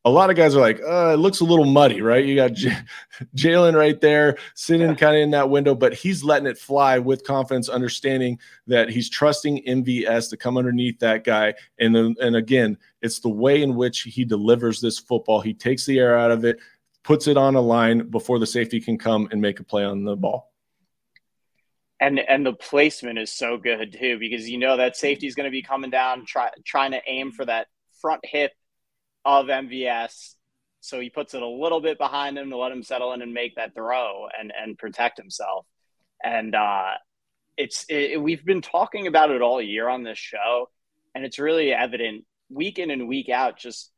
a 0.06 0.10
lot 0.10 0.30
of 0.30 0.36
guys 0.36 0.56
are 0.56 0.62
like, 0.62 0.80
uh, 0.80 1.12
it 1.14 1.18
looks 1.18 1.42
a 1.42 1.44
little 1.44 1.66
muddy, 1.66 2.02
right? 2.02 2.24
You 2.24 2.36
got 2.36 2.54
J- 2.54 2.78
Jalen 3.36 3.76
right 3.76 4.00
there 4.00 4.38
sitting 4.56 4.96
kind 4.96 5.18
of 5.18 5.22
in 5.22 5.32
that 5.32 5.50
window, 5.50 5.76
but 5.76 5.94
he's 5.94 6.24
letting 6.24 6.48
it 6.48 6.58
fly 6.58 6.98
with 7.00 7.26
confidence, 7.26 7.68
understanding 7.68 8.40
that 8.68 8.90
he's 8.90 9.10
trusting 9.10 9.64
MVS 9.66 10.30
to 10.30 10.38
come 10.38 10.58
underneath 10.58 11.00
that 11.00 11.24
guy. 11.24 11.56
And 11.80 11.96
then, 11.96 12.16
and 12.22 12.36
again, 12.36 12.78
it's 13.02 13.20
the 13.20 13.30
way 13.30 13.62
in 13.62 13.76
which 13.76 14.02
he 14.02 14.24
delivers 14.24 14.80
this 14.80 14.98
football. 14.98 15.42
He 15.42 15.54
takes 15.54 15.86
the 15.86 16.00
air 16.00 16.18
out 16.18 16.32
of 16.32 16.46
it, 16.46 16.60
puts 17.04 17.28
it 17.28 17.36
on 17.38 17.56
a 17.56 17.62
line 17.62 18.10
before 18.10 18.40
the 18.40 18.48
safety 18.48 18.80
can 18.80 18.98
come 18.98 19.28
and 19.32 19.42
make 19.42 19.60
a 19.60 19.64
play 19.64 19.84
on 19.84 20.04
the 20.04 20.16
ball. 20.16 20.54
And 22.00 22.20
and 22.20 22.46
the 22.46 22.54
placement 22.54 23.18
is 23.18 23.34
so 23.34 23.58
good 23.58 23.98
too 24.00 24.20
because 24.20 24.48
you 24.48 24.60
know 24.60 24.78
that 24.78 24.96
safety 24.96 25.26
is 25.26 25.34
going 25.34 25.46
to 25.46 25.52
be 25.52 25.64
coming 25.64 25.90
down, 25.90 26.26
try, 26.26 26.52
trying 26.64 26.92
to 26.92 27.02
aim 27.08 27.32
for 27.32 27.44
that 27.46 27.68
front 28.00 28.22
hip 28.24 28.54
of 29.28 29.48
MVS. 29.48 30.36
So 30.80 31.02
he 31.02 31.10
puts 31.10 31.34
it 31.34 31.42
a 31.42 31.48
little 31.48 31.82
bit 31.82 31.98
behind 31.98 32.38
him 32.38 32.50
to 32.50 32.58
let 32.58 32.72
him 32.72 32.82
settle 32.82 33.12
in 33.14 33.22
and 33.22 33.34
make 33.34 33.56
that 33.56 33.76
throw 33.76 34.28
and 34.40 34.54
and 34.58 34.78
protect 34.78 35.18
himself. 35.18 35.66
And 36.24 36.56
uh, 36.56 36.94
it's 37.58 37.86
it, 37.90 38.22
we've 38.22 38.46
been 38.46 38.62
talking 38.62 39.06
about 39.06 39.30
it 39.30 39.42
all 39.42 39.62
year 39.62 39.90
on 39.90 40.04
this 40.04 40.18
show, 40.18 40.70
and 41.14 41.26
it's 41.26 41.40
really 41.40 41.74
evident 41.74 42.24
week 42.50 42.80
in 42.80 42.90
and 42.90 43.08
week 43.08 43.28
out. 43.30 43.58
Just 43.58 43.92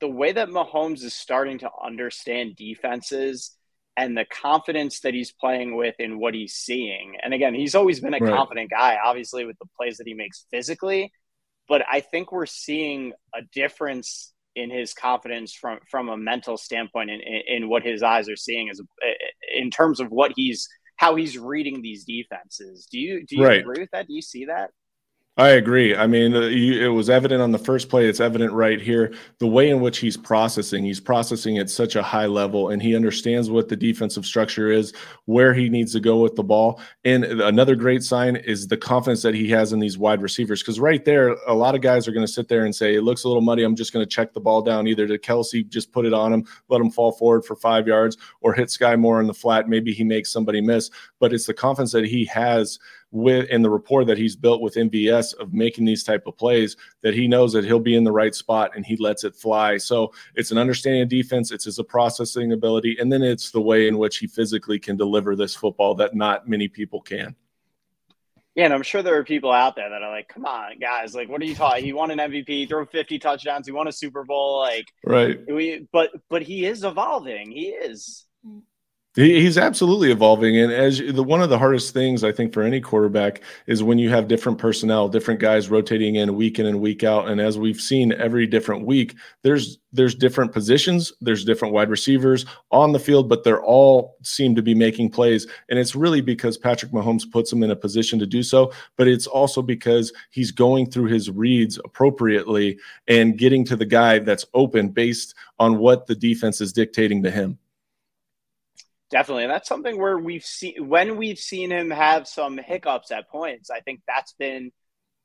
the 0.00 0.08
way 0.08 0.32
that 0.32 0.50
Mahomes 0.50 1.02
is 1.02 1.14
starting 1.14 1.58
to 1.60 1.70
understand 1.82 2.56
defenses 2.56 3.56
and 3.96 4.16
the 4.16 4.26
confidence 4.26 5.00
that 5.00 5.14
he's 5.14 5.32
playing 5.32 5.74
with 5.76 5.94
in 5.98 6.20
what 6.20 6.34
he's 6.34 6.54
seeing. 6.54 7.16
And 7.22 7.32
again, 7.32 7.54
he's 7.54 7.74
always 7.74 8.00
been 8.00 8.14
a 8.14 8.18
right. 8.18 8.32
confident 8.32 8.70
guy, 8.70 8.98
obviously, 9.02 9.46
with 9.46 9.58
the 9.58 9.66
plays 9.76 9.96
that 9.96 10.06
he 10.06 10.14
makes 10.14 10.44
physically. 10.50 11.10
But 11.68 11.82
I 11.90 12.00
think 12.00 12.30
we're 12.30 12.46
seeing 12.46 13.12
a 13.34 13.40
difference 13.52 14.32
in 14.58 14.70
his 14.70 14.92
confidence 14.92 15.54
from 15.54 15.78
from 15.90 16.08
a 16.08 16.16
mental 16.16 16.56
standpoint 16.56 17.10
in, 17.10 17.20
in, 17.20 17.42
in 17.62 17.68
what 17.68 17.82
his 17.82 18.02
eyes 18.02 18.28
are 18.28 18.36
seeing 18.36 18.68
as 18.68 18.80
a, 18.80 18.84
in 19.58 19.70
terms 19.70 20.00
of 20.00 20.10
what 20.10 20.32
he's 20.34 20.68
how 20.96 21.14
he's 21.14 21.38
reading 21.38 21.80
these 21.80 22.04
defenses. 22.04 22.86
Do 22.90 22.98
you 22.98 23.24
do 23.26 23.36
you 23.36 23.44
right. 23.44 23.60
agree 23.60 23.80
with 23.80 23.90
that? 23.92 24.06
Do 24.06 24.14
you 24.14 24.22
see 24.22 24.46
that? 24.46 24.70
I 25.38 25.50
agree. 25.50 25.94
I 25.94 26.08
mean, 26.08 26.34
uh, 26.34 26.40
it 26.40 26.88
was 26.88 27.08
evident 27.08 27.40
on 27.40 27.52
the 27.52 27.60
first 27.60 27.88
play. 27.88 28.06
It's 28.08 28.18
evident 28.18 28.52
right 28.52 28.80
here. 28.80 29.14
The 29.38 29.46
way 29.46 29.70
in 29.70 29.80
which 29.80 29.98
he's 29.98 30.16
processing, 30.16 30.84
he's 30.84 30.98
processing 30.98 31.58
at 31.58 31.70
such 31.70 31.94
a 31.94 32.02
high 32.02 32.26
level, 32.26 32.70
and 32.70 32.82
he 32.82 32.96
understands 32.96 33.48
what 33.48 33.68
the 33.68 33.76
defensive 33.76 34.26
structure 34.26 34.68
is, 34.68 34.92
where 35.26 35.54
he 35.54 35.68
needs 35.68 35.92
to 35.92 36.00
go 36.00 36.20
with 36.20 36.34
the 36.34 36.42
ball. 36.42 36.80
And 37.04 37.24
another 37.24 37.76
great 37.76 38.02
sign 38.02 38.34
is 38.34 38.66
the 38.66 38.76
confidence 38.76 39.22
that 39.22 39.32
he 39.32 39.48
has 39.50 39.72
in 39.72 39.78
these 39.78 39.96
wide 39.96 40.22
receivers. 40.22 40.60
Because 40.60 40.80
right 40.80 41.04
there, 41.04 41.36
a 41.46 41.54
lot 41.54 41.76
of 41.76 41.82
guys 41.82 42.08
are 42.08 42.12
going 42.12 42.26
to 42.26 42.32
sit 42.32 42.48
there 42.48 42.64
and 42.64 42.74
say, 42.74 42.96
"It 42.96 43.02
looks 43.02 43.22
a 43.22 43.28
little 43.28 43.40
muddy. 43.40 43.62
I'm 43.62 43.76
just 43.76 43.92
going 43.92 44.04
to 44.04 44.10
check 44.10 44.32
the 44.32 44.40
ball 44.40 44.60
down. 44.60 44.88
Either 44.88 45.06
to 45.06 45.18
Kelce, 45.18 45.68
just 45.68 45.92
put 45.92 46.04
it 46.04 46.12
on 46.12 46.32
him, 46.32 46.44
let 46.68 46.80
him 46.80 46.90
fall 46.90 47.12
forward 47.12 47.44
for 47.44 47.54
five 47.54 47.86
yards, 47.86 48.16
or 48.40 48.54
hit 48.54 48.70
Skyy 48.70 48.98
Moore 48.98 49.20
in 49.20 49.28
the 49.28 49.34
flat. 49.34 49.68
Maybe 49.68 49.92
he 49.92 50.02
makes 50.02 50.32
somebody 50.32 50.60
miss." 50.60 50.90
But 51.20 51.32
it's 51.32 51.46
the 51.46 51.54
confidence 51.54 51.92
that 51.92 52.06
he 52.06 52.24
has 52.26 52.78
with 53.10 53.48
and 53.50 53.64
the 53.64 53.70
rapport 53.70 54.04
that 54.04 54.18
he's 54.18 54.36
built 54.36 54.60
with 54.60 54.74
MVS 54.74 55.34
of 55.34 55.52
making 55.52 55.84
these 55.84 56.04
type 56.04 56.26
of 56.26 56.36
plays 56.36 56.76
that 57.02 57.14
he 57.14 57.26
knows 57.26 57.52
that 57.54 57.64
he'll 57.64 57.80
be 57.80 57.96
in 57.96 58.04
the 58.04 58.12
right 58.12 58.34
spot 58.34 58.72
and 58.76 58.84
he 58.84 58.96
lets 58.96 59.24
it 59.24 59.34
fly. 59.34 59.78
So 59.78 60.12
it's 60.34 60.50
an 60.50 60.58
understanding 60.58 61.02
of 61.02 61.08
defense, 61.08 61.50
it's 61.50 61.64
his 61.64 61.80
processing 61.88 62.52
ability, 62.52 62.96
and 63.00 63.12
then 63.12 63.22
it's 63.22 63.50
the 63.50 63.60
way 63.60 63.88
in 63.88 63.98
which 63.98 64.18
he 64.18 64.26
physically 64.26 64.78
can 64.78 64.96
deliver 64.96 65.34
this 65.34 65.54
football 65.54 65.94
that 65.96 66.14
not 66.14 66.48
many 66.48 66.68
people 66.68 67.00
can. 67.00 67.34
Yeah, 68.58 68.64
and 68.64 68.74
I'm 68.74 68.82
sure 68.82 69.02
there 69.02 69.16
are 69.16 69.24
people 69.24 69.52
out 69.52 69.76
there 69.76 69.88
that 69.88 70.02
are 70.02 70.10
like, 70.10 70.26
"Come 70.26 70.44
on, 70.44 70.80
guys! 70.80 71.14
Like, 71.14 71.28
what 71.28 71.40
are 71.40 71.44
you 71.44 71.54
talking? 71.54 71.84
He 71.84 71.92
won 71.92 72.10
an 72.10 72.18
MVP, 72.18 72.68
throw 72.68 72.84
50 72.84 73.20
touchdowns, 73.20 73.66
he 73.66 73.72
won 73.72 73.86
a 73.86 73.92
Super 73.92 74.24
Bowl. 74.24 74.58
Like, 74.58 74.86
right? 75.04 75.38
We, 75.46 75.86
but 75.92 76.10
but 76.28 76.42
he 76.42 76.66
is 76.66 76.82
evolving. 76.82 77.52
He 77.52 77.66
is. 77.68 78.26
Mm. 78.44 78.62
He's 79.18 79.58
absolutely 79.58 80.12
evolving, 80.12 80.56
and 80.56 80.70
as 80.70 80.98
the 80.98 81.24
one 81.24 81.42
of 81.42 81.50
the 81.50 81.58
hardest 81.58 81.92
things 81.92 82.22
I 82.22 82.30
think 82.30 82.52
for 82.52 82.62
any 82.62 82.80
quarterback 82.80 83.42
is 83.66 83.82
when 83.82 83.98
you 83.98 84.10
have 84.10 84.28
different 84.28 84.58
personnel, 84.58 85.08
different 85.08 85.40
guys 85.40 85.68
rotating 85.68 86.14
in 86.14 86.36
week 86.36 86.60
in 86.60 86.66
and 86.66 86.80
week 86.80 87.02
out. 87.02 87.26
And 87.26 87.40
as 87.40 87.58
we've 87.58 87.80
seen 87.80 88.12
every 88.12 88.46
different 88.46 88.86
week, 88.86 89.16
there's 89.42 89.78
there's 89.92 90.14
different 90.14 90.52
positions, 90.52 91.12
there's 91.20 91.44
different 91.44 91.74
wide 91.74 91.90
receivers 91.90 92.46
on 92.70 92.92
the 92.92 93.00
field, 93.00 93.28
but 93.28 93.42
they're 93.42 93.60
all 93.60 94.14
seem 94.22 94.54
to 94.54 94.62
be 94.62 94.72
making 94.72 95.10
plays, 95.10 95.48
and 95.68 95.80
it's 95.80 95.96
really 95.96 96.20
because 96.20 96.56
Patrick 96.56 96.92
Mahomes 96.92 97.28
puts 97.28 97.50
them 97.50 97.64
in 97.64 97.72
a 97.72 97.76
position 97.76 98.20
to 98.20 98.26
do 98.26 98.44
so. 98.44 98.72
But 98.96 99.08
it's 99.08 99.26
also 99.26 99.62
because 99.62 100.12
he's 100.30 100.52
going 100.52 100.92
through 100.92 101.06
his 101.06 101.28
reads 101.28 101.76
appropriately 101.84 102.78
and 103.08 103.36
getting 103.36 103.64
to 103.64 103.74
the 103.74 103.84
guy 103.84 104.20
that's 104.20 104.46
open 104.54 104.90
based 104.90 105.34
on 105.58 105.78
what 105.78 106.06
the 106.06 106.14
defense 106.14 106.60
is 106.60 106.72
dictating 106.72 107.20
to 107.24 107.32
him. 107.32 107.58
Definitely. 109.10 109.44
And 109.44 109.52
that's 109.52 109.68
something 109.68 109.98
where 109.98 110.18
we've 110.18 110.44
seen 110.44 110.86
when 110.88 111.16
we've 111.16 111.38
seen 111.38 111.70
him 111.70 111.90
have 111.90 112.28
some 112.28 112.58
hiccups 112.58 113.10
at 113.10 113.30
points. 113.30 113.70
I 113.70 113.80
think 113.80 114.00
that's 114.06 114.34
been 114.34 114.70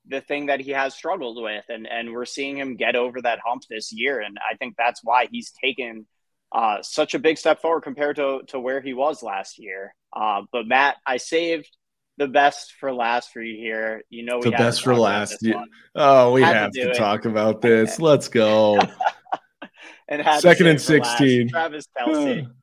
the 0.08 0.22
thing 0.22 0.48
that 0.48 0.62
he 0.62 0.72
has 0.72 0.94
struggled 0.94 1.42
with. 1.42 1.66
And 1.68 1.86
and 1.88 2.14
we're 2.14 2.26
seeing 2.26 2.58
him 2.58 2.78
get 2.78 2.96
over 2.96 3.22
that 3.22 3.40
hump 3.46 3.64
this 3.70 3.92
year. 3.92 4.22
And 4.22 4.38
I 4.38 4.56
think 4.56 4.76
that's 4.78 5.02
why 5.04 5.28
he's 5.30 5.52
taken 5.52 6.06
uh, 6.54 6.82
such 6.82 7.14
a 7.14 7.20
big 7.20 7.38
step 7.38 7.62
forward 7.62 7.82
compared 7.82 8.18
to, 8.18 8.42
to 8.48 8.60
where 8.60 8.80
he 8.80 8.94
was 8.94 9.24
last 9.24 9.58
year. 9.58 9.96
Uh, 10.16 10.44
but 10.52 10.68
Matt, 10.68 10.98
I 11.06 11.18
saved 11.18 11.70
the 12.18 12.28
best 12.28 12.74
for 12.80 12.94
last 12.94 13.32
for 13.32 13.42
you 13.42 13.58
here. 13.58 14.04
You 14.10 14.24
know, 14.24 14.38
we 14.38 14.46
the 14.46 14.52
best 14.52 14.84
for 14.84 14.96
last. 14.96 15.40
Yeah. 15.42 15.64
Oh, 15.96 16.32
we 16.32 16.42
Had 16.42 16.56
have 16.56 16.72
to, 16.72 16.86
to 16.86 16.94
talk 16.94 17.26
about 17.26 17.62
this. 17.62 18.00
Let's 18.00 18.28
go. 18.28 18.80
and 20.08 20.42
second 20.42 20.68
and 20.68 20.80
sixteen. 20.80 21.50
Travis 21.50 21.88
Kelce. 22.00 22.48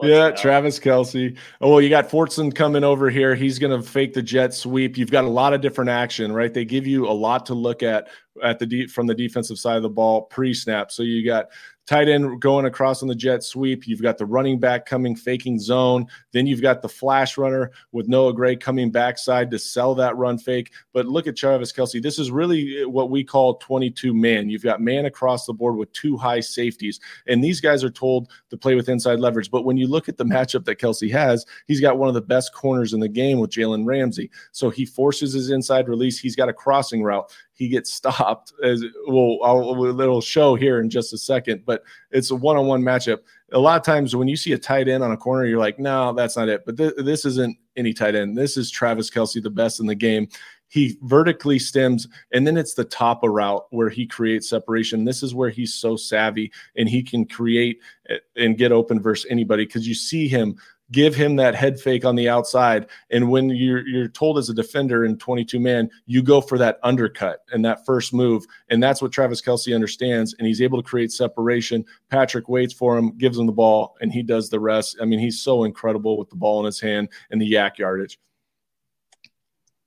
Yeah. 0.00 0.30
Travis 0.30 0.78
Kelce. 0.78 1.36
Oh, 1.60 1.70
well, 1.70 1.80
you 1.80 1.88
got 1.88 2.08
Fortson 2.08 2.54
coming 2.54 2.84
over 2.84 3.10
here. 3.10 3.34
He's 3.34 3.58
going 3.58 3.78
to 3.78 3.86
fake 3.86 4.14
the 4.14 4.22
jet 4.22 4.54
sweep. 4.54 4.96
You've 4.96 5.10
got 5.10 5.24
a 5.24 5.28
lot 5.28 5.54
of 5.54 5.60
different 5.60 5.90
action, 5.90 6.32
right? 6.32 6.52
They 6.52 6.64
give 6.64 6.86
you 6.86 7.08
a 7.08 7.12
lot 7.12 7.46
to 7.46 7.54
look 7.54 7.82
at 7.82 8.08
at 8.42 8.58
the 8.58 8.66
de- 8.66 8.86
from 8.86 9.06
the 9.06 9.14
defensive 9.14 9.58
side 9.58 9.76
of 9.76 9.82
the 9.82 9.88
ball 9.88 10.22
pre-snap. 10.22 10.90
So 10.90 11.02
you 11.02 11.24
got 11.24 11.48
tight 11.86 12.08
end 12.08 12.40
going 12.40 12.64
across 12.64 13.02
on 13.02 13.08
the 13.08 13.14
jet 13.14 13.42
sweep. 13.42 13.86
You've 13.86 14.02
got 14.02 14.18
the 14.18 14.26
running 14.26 14.60
back 14.60 14.86
coming 14.86 15.16
faking 15.16 15.58
zone. 15.58 16.06
Then 16.32 16.46
you've 16.46 16.62
got 16.62 16.80
the 16.80 16.88
flash 16.88 17.36
runner 17.36 17.72
with 17.90 18.08
Noah 18.08 18.32
Gray 18.32 18.56
coming 18.56 18.90
backside 18.90 19.50
to 19.50 19.58
sell 19.58 19.94
that 19.96 20.16
run 20.16 20.38
fake. 20.38 20.72
But 20.92 21.06
look 21.06 21.26
at 21.26 21.36
Travis 21.36 21.72
Kelce. 21.72 22.00
This 22.00 22.18
is 22.18 22.30
really 22.30 22.84
what 22.84 23.10
we 23.10 23.24
call 23.24 23.56
22 23.56 24.14
man. 24.14 24.48
You've 24.48 24.62
got 24.62 24.80
man 24.80 25.06
across 25.06 25.46
the 25.46 25.52
board 25.52 25.76
with 25.76 25.92
two 25.92 26.16
high 26.16 26.40
safeties. 26.40 27.00
And 27.26 27.42
these 27.42 27.60
guys 27.60 27.82
are 27.82 27.90
told 27.90 28.30
to 28.50 28.56
play 28.56 28.74
with 28.74 28.88
inside 28.88 29.18
leverage. 29.18 29.50
But 29.50 29.64
when 29.64 29.76
you 29.76 29.88
look 29.88 30.08
at 30.08 30.18
the 30.18 30.24
matchup 30.24 30.64
that 30.66 30.78
Kelce 30.78 31.10
has, 31.10 31.44
he's 31.66 31.80
got 31.80 31.98
one 31.98 32.08
of 32.08 32.14
the 32.14 32.22
best 32.22 32.54
corners 32.54 32.92
in 32.92 33.00
the 33.00 33.08
game 33.08 33.38
with 33.38 33.50
Jalen 33.50 33.86
Ramsey. 33.86 34.30
So 34.52 34.70
he 34.70 34.86
forces 34.86 35.32
his 35.32 35.50
inside 35.50 35.88
release. 35.88 36.18
He's 36.18 36.36
got 36.36 36.48
a 36.48 36.52
crossing 36.52 37.02
route 37.02 37.30
he 37.54 37.68
gets 37.68 37.92
stopped 37.92 38.52
as 38.62 38.84
well 39.06 39.38
I'll, 39.42 40.00
it'll 40.00 40.20
show 40.20 40.54
here 40.54 40.80
in 40.80 40.90
just 40.90 41.12
a 41.12 41.18
second 41.18 41.64
but 41.64 41.82
it's 42.10 42.30
a 42.30 42.36
one-on-one 42.36 42.82
matchup. 42.82 43.20
A 43.52 43.58
lot 43.58 43.76
of 43.76 43.84
times 43.84 44.16
when 44.16 44.28
you 44.28 44.36
see 44.36 44.52
a 44.52 44.58
tight 44.58 44.88
end 44.88 45.04
on 45.04 45.12
a 45.12 45.16
corner 45.16 45.46
you're 45.46 45.58
like 45.58 45.78
no 45.78 46.12
that's 46.12 46.36
not 46.36 46.48
it. 46.48 46.64
But 46.64 46.76
th- 46.76 46.94
this 46.98 47.24
isn't 47.24 47.56
any 47.76 47.92
tight 47.92 48.14
end. 48.14 48.36
This 48.36 48.56
is 48.56 48.70
travis 48.70 49.10
Kelce, 49.10 49.42
the 49.42 49.50
best 49.50 49.80
in 49.80 49.86
the 49.86 49.94
game. 49.94 50.28
He 50.68 50.98
vertically 51.02 51.58
stems 51.58 52.08
and 52.32 52.46
then 52.46 52.56
it's 52.56 52.74
the 52.74 52.84
top 52.84 53.22
of 53.24 53.30
route 53.30 53.66
where 53.70 53.90
he 53.90 54.06
creates 54.06 54.48
separation. 54.48 55.04
This 55.04 55.22
is 55.22 55.34
where 55.34 55.50
he's 55.50 55.74
so 55.74 55.96
savvy 55.96 56.50
and 56.76 56.88
he 56.88 57.02
can 57.02 57.26
create 57.26 57.78
eh, 58.08 58.18
and 58.36 58.56
get 58.56 58.72
open 58.72 59.00
versus 59.00 59.26
anybody 59.30 59.66
because 59.66 59.86
you 59.86 59.94
see 59.94 60.28
him 60.28 60.56
give 60.92 61.14
him 61.14 61.36
that 61.36 61.54
head 61.54 61.80
fake 61.80 62.04
on 62.04 62.14
the 62.14 62.28
outside. 62.28 62.86
And 63.10 63.30
when 63.30 63.48
you're 63.48 63.86
you're 63.86 64.08
told 64.08 64.38
as 64.38 64.48
a 64.48 64.54
defender 64.54 65.04
in 65.04 65.16
22 65.18 65.58
man, 65.58 65.90
you 66.06 66.22
go 66.22 66.40
for 66.40 66.58
that 66.58 66.78
undercut 66.82 67.40
and 67.50 67.64
that 67.64 67.84
first 67.84 68.12
move. 68.12 68.44
And 68.68 68.82
that's 68.82 69.02
what 69.02 69.10
Travis 69.10 69.42
Kelce 69.42 69.74
understands. 69.74 70.34
And 70.38 70.46
he's 70.46 70.60
able 70.60 70.80
to 70.80 70.88
create 70.88 71.10
separation. 71.10 71.84
Patrick 72.10 72.48
waits 72.48 72.74
for 72.74 72.96
him, 72.96 73.16
gives 73.16 73.38
him 73.38 73.46
the 73.46 73.52
ball, 73.52 73.96
and 74.00 74.12
he 74.12 74.22
does 74.22 74.50
the 74.50 74.60
rest. 74.60 74.98
I 75.00 75.06
mean, 75.06 75.18
he's 75.18 75.40
so 75.40 75.64
incredible 75.64 76.18
with 76.18 76.28
the 76.30 76.36
ball 76.36 76.60
in 76.60 76.66
his 76.66 76.80
hand 76.80 77.08
and 77.30 77.40
the 77.40 77.50
YAC 77.50 77.78
yardage. 77.78 78.20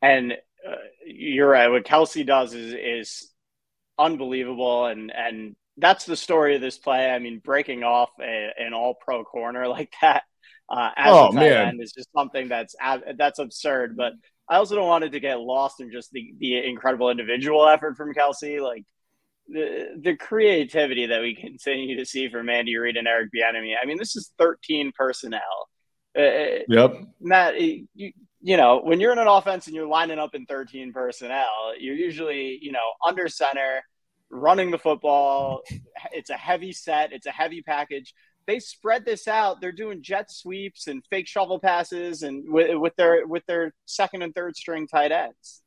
And 0.01 0.33
uh, 0.67 0.75
you're 1.05 1.49
right. 1.49 1.69
What 1.69 1.85
Kelce 1.85 2.25
does 2.25 2.53
is 2.53 2.73
is 2.73 3.31
unbelievable, 3.97 4.87
and 4.87 5.11
and 5.11 5.55
that's 5.77 6.05
the 6.05 6.15
story 6.15 6.55
of 6.55 6.61
this 6.61 6.77
play. 6.77 7.11
I 7.11 7.19
mean, 7.19 7.39
breaking 7.39 7.83
off 7.83 8.09
a, 8.19 8.51
an 8.57 8.73
All 8.73 8.95
Pro 8.95 9.23
corner 9.23 9.67
like 9.69 9.93
that 10.01 10.23
uh, 10.69 10.89
as 10.97 11.13
oh, 11.13 11.27
a 11.27 11.31
tight 11.31 11.49
man. 11.49 11.67
end 11.67 11.81
is 11.81 11.93
just 11.93 12.09
something 12.13 12.47
that's 12.47 12.75
that's 13.17 13.39
absurd. 13.39 13.95
But 13.95 14.13
I 14.49 14.57
also 14.57 14.75
don't 14.75 14.87
want 14.87 15.03
it 15.03 15.11
to 15.11 15.19
get 15.19 15.39
lost 15.39 15.79
in 15.79 15.91
just 15.91 16.11
the 16.11 16.33
the 16.39 16.65
incredible 16.65 17.09
individual 17.09 17.67
effort 17.67 17.97
from 17.97 18.13
Kelce, 18.13 18.61
like 18.61 18.83
the 19.47 19.95
the 20.01 20.15
creativity 20.15 21.07
that 21.07 21.21
we 21.21 21.35
continue 21.35 21.97
to 21.97 22.05
see 22.05 22.29
from 22.29 22.49
Andy 22.49 22.75
Reid 22.77 22.97
and 22.97 23.07
Eric 23.07 23.29
Bieniemy. 23.35 23.75
I 23.81 23.85
mean, 23.85 23.97
this 23.97 24.15
is 24.15 24.31
13 24.39 24.91
personnel. 24.97 25.69
Uh, 26.17 26.21
uh, 26.21 26.59
yep, 26.69 26.93
Matt, 27.19 27.59
you, 27.59 27.87
you 28.41 28.57
know 28.57 28.81
when 28.83 28.99
you're 28.99 29.11
in 29.11 29.19
an 29.19 29.27
offense 29.27 29.67
and 29.67 29.75
you're 29.75 29.87
lining 29.87 30.19
up 30.19 30.33
in 30.33 30.45
13 30.45 30.93
personnel, 30.93 31.73
you're 31.79 31.95
usually 31.95 32.57
you 32.61 32.71
know 32.71 32.93
under 33.05 33.27
center 33.27 33.83
running 34.29 34.71
the 34.71 34.77
football. 34.77 35.61
It's 36.11 36.29
a 36.29 36.35
heavy 36.35 36.71
set. 36.71 37.13
It's 37.13 37.25
a 37.25 37.31
heavy 37.31 37.61
package. 37.61 38.13
They 38.47 38.59
spread 38.59 39.05
this 39.05 39.27
out. 39.27 39.59
They're 39.59 39.71
doing 39.71 40.03
jet 40.03 40.31
sweeps 40.31 40.87
and 40.87 41.03
fake 41.09 41.27
shovel 41.27 41.59
passes, 41.59 42.23
and 42.23 42.43
with, 42.47 42.77
with 42.77 42.95
their 42.95 43.25
with 43.27 43.45
their 43.47 43.73
second 43.85 44.21
and 44.21 44.33
third 44.35 44.55
string 44.55 44.87
tight 44.87 45.11
ends. 45.11 45.63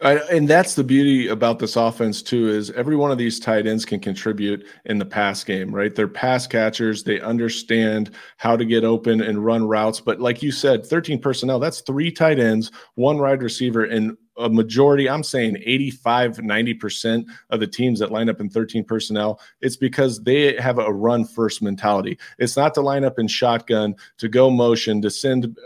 I, 0.00 0.18
and 0.30 0.46
that's 0.46 0.74
the 0.74 0.84
beauty 0.84 1.28
about 1.28 1.58
this 1.58 1.74
offense 1.74 2.22
too 2.22 2.48
is 2.48 2.70
every 2.70 2.94
one 2.94 3.10
of 3.10 3.18
these 3.18 3.40
tight 3.40 3.66
ends 3.66 3.84
can 3.84 3.98
contribute 3.98 4.64
in 4.84 4.98
the 4.98 5.04
pass 5.04 5.42
game, 5.42 5.74
right? 5.74 5.92
They're 5.92 6.06
pass 6.06 6.46
catchers. 6.46 7.02
They 7.02 7.20
understand 7.20 8.12
how 8.36 8.56
to 8.56 8.64
get 8.64 8.84
open 8.84 9.20
and 9.20 9.44
run 9.44 9.66
routes. 9.66 10.00
But 10.00 10.20
like 10.20 10.40
you 10.40 10.52
said, 10.52 10.86
13 10.86 11.20
personnel, 11.20 11.58
that's 11.58 11.80
three 11.80 12.12
tight 12.12 12.38
ends, 12.38 12.70
one 12.94 13.18
wide 13.18 13.42
receiver, 13.42 13.84
and 13.86 14.16
a 14.38 14.48
majority, 14.48 15.08
I'm 15.08 15.22
saying 15.22 15.58
85, 15.64 16.38
90% 16.38 17.26
of 17.50 17.60
the 17.60 17.66
teams 17.66 17.98
that 17.98 18.12
line 18.12 18.28
up 18.28 18.40
in 18.40 18.48
13 18.48 18.84
personnel, 18.84 19.40
it's 19.60 19.76
because 19.76 20.22
they 20.22 20.54
have 20.60 20.78
a 20.78 20.92
run 20.92 21.24
first 21.24 21.60
mentality. 21.60 22.18
It's 22.38 22.56
not 22.56 22.74
to 22.74 22.80
line 22.80 23.04
up 23.04 23.18
in 23.18 23.28
shotgun, 23.28 23.96
to 24.18 24.28
go 24.28 24.50
motion, 24.50 25.02
to 25.02 25.10
send 25.10 25.56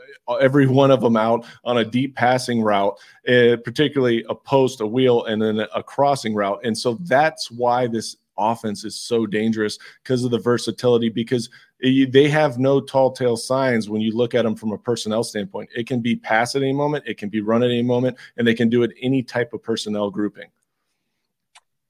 every 0.41 0.67
one 0.67 0.91
of 0.91 1.01
them 1.01 1.17
out 1.17 1.45
on 1.65 1.79
a 1.79 1.85
deep 1.85 2.17
passing 2.17 2.63
route, 2.63 2.99
uh, 3.29 3.57
particularly 3.65 4.25
a 4.29 4.35
post, 4.35 4.81
a 4.81 4.87
wheel, 4.87 5.25
and 5.25 5.43
then 5.43 5.67
a 5.75 5.83
crossing 5.83 6.35
route. 6.35 6.61
And 6.65 6.77
so 6.77 6.95
that's 7.03 7.51
why 7.51 7.87
this 7.87 8.17
offense 8.39 8.85
is 8.85 8.95
so 8.95 9.27
dangerous 9.27 9.79
because 10.03 10.25
of 10.25 10.31
the 10.31 10.39
versatility 10.39 11.09
because 11.09 11.51
they 11.81 12.29
have 12.29 12.59
no 12.59 12.81
tall 12.81 13.13
tale 13.13 13.37
signs 13.37 13.91
when 13.91 14.01
you 14.01 14.17
look 14.17 14.35
at 14.35 14.43
them 14.43 14.55
from 14.55 14.73
a 14.73 14.79
personnel 14.79 15.25
standpoint. 15.25 15.71
It 15.75 15.87
can 15.87 16.01
be 16.01 16.17
pass 16.17 16.55
at 16.55 16.63
any 16.63 16.73
moment 16.73 17.05
it 17.07 17.19
can 17.19 17.29
be 17.29 17.41
run 17.41 17.63
at 17.63 17.71
any 17.71 17.83
moment 17.83 18.17
and 18.37 18.47
they 18.47 18.55
can 18.55 18.69
do 18.69 18.83
it 18.83 18.93
any 19.01 19.23
type 19.23 19.53
of 19.53 19.63
personnel 19.63 20.11
grouping. 20.11 20.51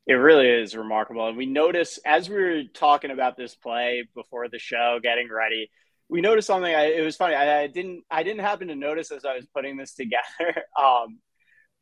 It 0.07 0.15
really 0.15 0.49
is 0.49 0.77
remarkable. 0.77 1.29
And 1.29 1.37
we 1.37 1.47
notice 1.47 1.99
as 2.05 2.29
we 2.29 2.37
were 2.37 2.63
talking 2.75 3.11
about 3.11 3.37
this 3.37 3.55
play 3.55 4.09
before 4.15 4.49
the 4.49 4.59
show 4.59 4.99
getting 5.03 5.31
ready 5.31 5.71
we 6.09 6.21
noticed 6.21 6.47
something 6.47 6.75
I, 6.75 6.93
it 6.93 7.03
was 7.03 7.17
funny 7.17 7.35
I, 7.35 7.63
I, 7.63 7.67
didn't 7.69 8.05
i 8.11 8.23
didn't 8.23 8.43
happen 8.43 8.69
to 8.69 8.75
notice 8.75 9.11
as 9.11 9.25
i 9.25 9.35
was 9.35 9.47
putting 9.47 9.77
this 9.77 9.95
together. 9.95 10.23
Um, 10.79 11.19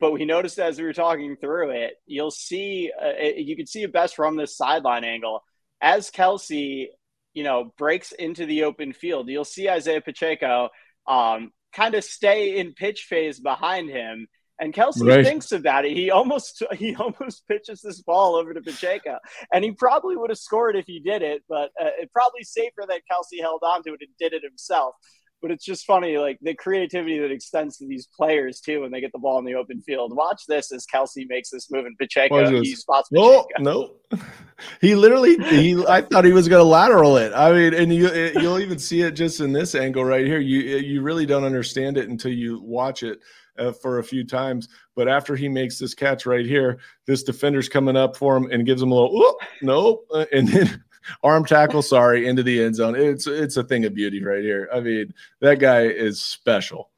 but 0.01 0.11
we 0.11 0.25
noticed 0.25 0.57
as 0.57 0.79
we 0.79 0.83
were 0.83 0.93
talking 0.93 1.37
through 1.37 1.69
it, 1.69 1.93
you'll 2.07 2.31
see, 2.31 2.91
uh, 2.99 3.23
you 3.37 3.55
can 3.55 3.67
see 3.67 3.83
it 3.83 3.93
best 3.93 4.15
from 4.15 4.35
this 4.35 4.57
sideline 4.57 5.03
angle. 5.03 5.43
As 5.79 6.09
Kelce, 6.09 6.87
you 7.35 7.43
know, 7.43 7.71
breaks 7.77 8.11
into 8.11 8.47
the 8.47 8.63
open 8.63 8.93
field, 8.93 9.29
you'll 9.29 9.45
see 9.45 9.69
Isaiah 9.69 10.01
Pacheco 10.01 10.69
um, 11.07 11.51
kind 11.71 11.93
of 11.93 12.03
stay 12.03 12.57
in 12.57 12.73
pitch 12.73 13.05
phase 13.07 13.39
behind 13.39 13.91
him. 13.91 14.27
And 14.59 14.73
Kelce 14.73 15.07
right. 15.07 15.23
thinks 15.23 15.51
about 15.51 15.85
it. 15.85 15.93
He 15.93 16.09
almost 16.09 16.63
he 16.73 16.95
almost 16.95 17.47
pitches 17.47 17.81
this 17.81 18.01
ball 18.01 18.35
over 18.35 18.53
to 18.53 18.61
Pacheco, 18.61 19.17
and 19.51 19.63
he 19.63 19.71
probably 19.71 20.15
would 20.15 20.29
have 20.29 20.37
scored 20.37 20.75
if 20.75 20.85
he 20.85 20.99
did 20.99 21.23
it. 21.23 21.41
But 21.49 21.71
uh, 21.79 21.89
it 21.99 22.11
probably 22.13 22.43
safer 22.43 22.83
that 22.87 23.01
Kelce 23.11 23.41
held 23.41 23.61
on 23.63 23.81
to 23.83 23.93
it 23.93 24.01
and 24.01 24.09
did 24.19 24.33
it 24.33 24.43
himself 24.43 24.95
but 25.41 25.51
it's 25.51 25.65
just 25.65 25.85
funny, 25.85 26.17
like 26.17 26.37
the 26.41 26.53
creativity 26.53 27.19
that 27.19 27.31
extends 27.31 27.77
to 27.77 27.87
these 27.87 28.07
players 28.15 28.59
too 28.59 28.81
when 28.81 28.91
they 28.91 29.01
get 29.01 29.11
the 29.11 29.19
ball 29.19 29.39
in 29.39 29.45
the 29.45 29.55
open 29.55 29.81
field. 29.81 30.15
Watch 30.15 30.43
this 30.47 30.71
as 30.71 30.85
Kelce 30.85 31.27
makes 31.27 31.49
this 31.49 31.71
move 31.71 31.85
and 31.85 31.97
Pacheco 31.97 32.61
he 32.61 32.75
spots 32.75 33.09
Pacheco. 33.09 33.47
No, 33.59 33.95
no, 34.11 34.19
he 34.81 34.95
literally 34.95 35.37
he. 35.49 35.83
I 35.87 36.01
thought 36.01 36.25
he 36.25 36.31
was 36.31 36.47
going 36.47 36.61
to 36.61 36.67
lateral 36.67 37.17
it. 37.17 37.33
I 37.33 37.51
mean, 37.51 37.73
and 37.73 37.93
you 37.93 38.09
you'll 38.39 38.59
even 38.59 38.79
see 38.79 39.01
it 39.01 39.11
just 39.11 39.39
in 39.39 39.51
this 39.51 39.75
angle 39.75 40.05
right 40.05 40.25
here. 40.25 40.39
You 40.39 40.59
you 40.77 41.01
really 41.01 41.25
don't 41.25 41.43
understand 41.43 41.97
it 41.97 42.09
until 42.09 42.31
you 42.31 42.61
watch 42.61 43.03
it. 43.03 43.19
Uh, 43.59 43.73
for 43.73 43.99
a 43.99 44.03
few 44.03 44.25
times. 44.25 44.69
But 44.95 45.09
after 45.09 45.35
he 45.35 45.49
makes 45.49 45.77
this 45.77 45.93
catch 45.93 46.25
right 46.25 46.45
here, 46.45 46.79
this 47.05 47.21
defender's 47.21 47.67
coming 47.67 47.97
up 47.97 48.15
for 48.15 48.37
him 48.37 48.49
and 48.49 48.65
gives 48.65 48.81
him 48.81 48.91
a 48.91 48.95
little, 48.95 49.35
no, 49.61 50.03
uh, 50.09 50.25
and 50.31 50.47
then 50.47 50.81
arm 51.23 51.45
tackle, 51.45 51.81
sorry, 51.81 52.27
into 52.27 52.43
the 52.43 52.63
end 52.63 52.75
zone. 52.75 52.95
It's 52.95 53.27
it's 53.27 53.57
a 53.57 53.63
thing 53.63 53.85
of 53.85 53.93
beauty 53.93 54.23
right 54.23 54.43
here. 54.43 54.69
I 54.73 54.79
mean, 54.79 55.13
that 55.39 55.59
guy 55.59 55.83
is 55.83 56.21
special. 56.21 56.89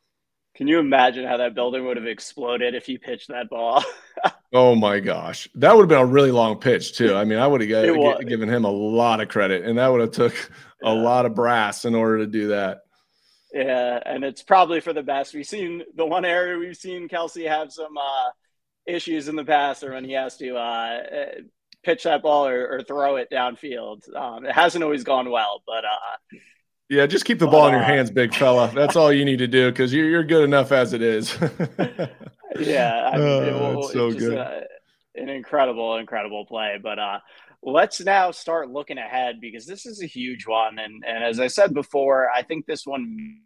Can 0.55 0.67
you 0.67 0.77
imagine 0.77 1.25
how 1.25 1.37
that 1.37 1.55
building 1.55 1.85
would 1.85 1.97
have 1.97 2.05
exploded 2.05 2.75
if 2.75 2.85
he 2.85 2.99
pitched 2.99 3.29
that 3.29 3.49
ball? 3.49 3.83
oh 4.53 4.75
my 4.75 4.99
gosh, 4.99 5.49
that 5.55 5.75
would 5.75 5.83
have 5.83 5.89
been 5.89 5.97
a 5.97 6.05
really 6.05 6.31
long 6.31 6.59
pitch 6.59 6.95
too. 6.95 7.15
I 7.15 7.23
mean, 7.23 7.39
I 7.39 7.47
would 7.47 7.61
have 7.61 7.69
g- 7.69 8.25
given 8.25 8.49
him 8.49 8.63
a 8.63 8.71
lot 8.71 9.19
of 9.19 9.29
credit, 9.29 9.65
and 9.65 9.79
that 9.79 9.87
would 9.87 10.01
have 10.01 10.11
took 10.11 10.51
a 10.83 10.93
lot 10.93 11.25
of 11.25 11.33
brass 11.33 11.85
in 11.85 11.95
order 11.95 12.19
to 12.19 12.27
do 12.27 12.49
that. 12.49 12.81
Yeah, 13.51 13.99
and 14.05 14.23
it's 14.23 14.43
probably 14.43 14.79
for 14.79 14.93
the 14.93 15.03
best. 15.03 15.33
We've 15.33 15.45
seen 15.45 15.83
the 15.95 16.05
one 16.05 16.25
area 16.25 16.57
we've 16.57 16.77
seen 16.77 17.07
Kelce 17.07 17.47
have 17.47 17.71
some 17.71 17.97
uh, 17.97 18.29
issues 18.85 19.27
in 19.27 19.35
the 19.35 19.45
past, 19.45 19.83
or 19.83 19.93
when 19.93 20.05
he 20.05 20.13
has 20.13 20.37
to 20.37 20.55
uh, 20.55 21.01
pitch 21.83 22.03
that 22.03 22.21
ball 22.21 22.47
or, 22.47 22.67
or 22.67 22.83
throw 22.83 23.17
it 23.17 23.29
downfield. 23.31 24.13
Um, 24.15 24.45
it 24.45 24.53
hasn't 24.53 24.83
always 24.83 25.03
gone 25.03 25.29
well, 25.29 25.63
but 25.65 25.85
uh, 25.85 26.37
yeah, 26.89 27.05
just 27.05 27.25
keep 27.25 27.39
the 27.39 27.47
ball 27.47 27.67
in 27.67 27.73
your 27.73 27.83
uh, 27.83 27.87
hands, 27.87 28.11
big 28.11 28.33
fella. 28.33 28.71
That's 28.73 28.95
all 28.95 29.11
you 29.11 29.25
need 29.25 29.39
to 29.39 29.47
do 29.47 29.71
because 29.71 29.93
you're 29.93 30.09
you're 30.09 30.23
good 30.23 30.43
enough 30.43 30.71
as 30.71 30.93
it 30.93 31.01
is. 31.01 31.35
yeah, 32.59 33.09
I 33.13 33.17
mean, 33.17 33.53
oh, 33.53 33.79
it, 33.79 33.93
so 33.93 34.11
good. 34.11 34.37
Uh, 34.37 34.61
an 35.15 35.29
incredible, 35.29 35.97
incredible 35.97 36.45
play. 36.45 36.79
But 36.81 36.99
uh, 36.99 37.19
let's 37.61 37.99
now 38.01 38.31
start 38.31 38.69
looking 38.69 38.97
ahead 38.97 39.39
because 39.41 39.65
this 39.65 39.85
is 39.85 40.01
a 40.03 40.07
huge 40.07 40.45
one, 40.45 40.77
and 40.79 41.03
and 41.05 41.23
as 41.23 41.39
I 41.39 41.47
said 41.47 41.73
before, 41.73 42.29
I 42.29 42.43
think 42.43 42.65
this 42.65 42.85
one 42.85 43.39